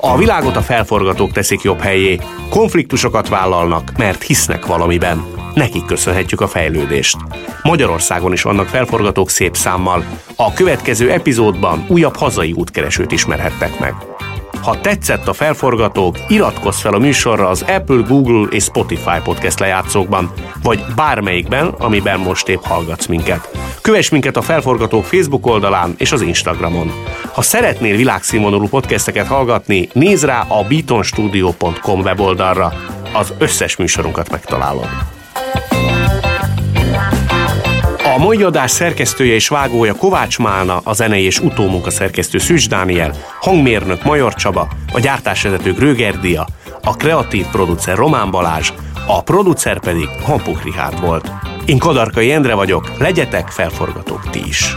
A 0.00 0.16
világot 0.16 0.56
a 0.56 0.62
felforgatók 0.62 1.32
teszik 1.32 1.62
jobb 1.62 1.80
helyé, 1.80 2.18
konfliktusokat 2.48 3.28
vállalnak, 3.28 3.92
mert 3.96 4.22
hisznek 4.22 4.66
valamiben. 4.66 5.39
Nekik 5.54 5.84
köszönhetjük 5.84 6.40
a 6.40 6.48
fejlődést. 6.48 7.16
Magyarországon 7.62 8.32
is 8.32 8.42
vannak 8.42 8.66
felforgatók 8.66 9.30
szép 9.30 9.56
számmal. 9.56 10.04
A 10.36 10.52
következő 10.52 11.10
epizódban 11.10 11.84
újabb 11.88 12.16
hazai 12.16 12.52
útkeresőt 12.52 13.12
ismerhettek 13.12 13.78
meg. 13.78 13.94
Ha 14.62 14.80
tetszett 14.80 15.28
a 15.28 15.32
felforgatók, 15.32 16.16
iratkozz 16.28 16.80
fel 16.80 16.94
a 16.94 16.98
műsorra 16.98 17.48
az 17.48 17.62
Apple, 17.62 18.02
Google 18.08 18.48
és 18.50 18.64
Spotify 18.64 19.20
podcast 19.24 19.58
lejátszókban, 19.58 20.32
vagy 20.62 20.84
bármelyikben, 20.96 21.66
amiben 21.66 22.20
most 22.20 22.48
épp 22.48 22.62
hallgatsz 22.62 23.06
minket. 23.06 23.48
Kövess 23.82 24.08
minket 24.08 24.36
a 24.36 24.42
felforgatók 24.42 25.04
Facebook 25.04 25.46
oldalán 25.46 25.94
és 25.96 26.12
az 26.12 26.20
Instagramon. 26.20 26.92
Ha 27.32 27.42
szeretnél 27.42 27.96
világszínvonalú 27.96 28.68
podcasteket 28.68 29.26
hallgatni, 29.26 29.88
nézd 29.92 30.24
rá 30.24 30.40
a 30.40 30.64
beatonstudio.com 30.68 32.00
weboldalra. 32.00 32.72
Az 33.12 33.32
összes 33.38 33.76
műsorunkat 33.76 34.30
megtalálod. 34.30 34.88
Mai 38.20 38.42
adás 38.42 38.70
szerkesztője 38.70 39.34
és 39.34 39.48
vágója 39.48 39.94
Kovács 39.94 40.38
Málna, 40.38 40.80
a 40.84 40.92
zenei 40.92 41.24
és 41.24 41.38
utómunka 41.38 41.90
szerkesztő 41.90 42.38
Szűcs 42.38 42.68
Dániel, 42.68 43.14
hangmérnök 43.40 44.04
Major 44.04 44.34
Csaba, 44.34 44.68
a 44.92 45.00
gyártásvezető 45.00 45.72
Grögerdia, 45.72 46.46
a 46.82 46.96
kreatív 46.96 47.46
producer 47.46 47.96
Román 47.96 48.30
Balázs, 48.30 48.72
a 49.06 49.22
producer 49.22 49.80
pedig 49.80 50.08
Hampuk 50.22 50.62
Richard 50.62 51.00
volt. 51.00 51.30
Én 51.64 51.78
Kadarkai 51.78 52.32
Endre 52.32 52.54
vagyok, 52.54 52.98
legyetek 52.98 53.48
felforgatók 53.48 54.30
ti 54.30 54.42
is. 54.46 54.76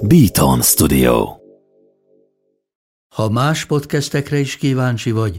Beaton 0.00 0.62
Studio 0.62 1.38
Ha 3.10 3.28
más 3.28 3.64
podcastekre 3.64 4.38
is 4.38 4.56
kíváncsi 4.56 5.10
vagy, 5.10 5.38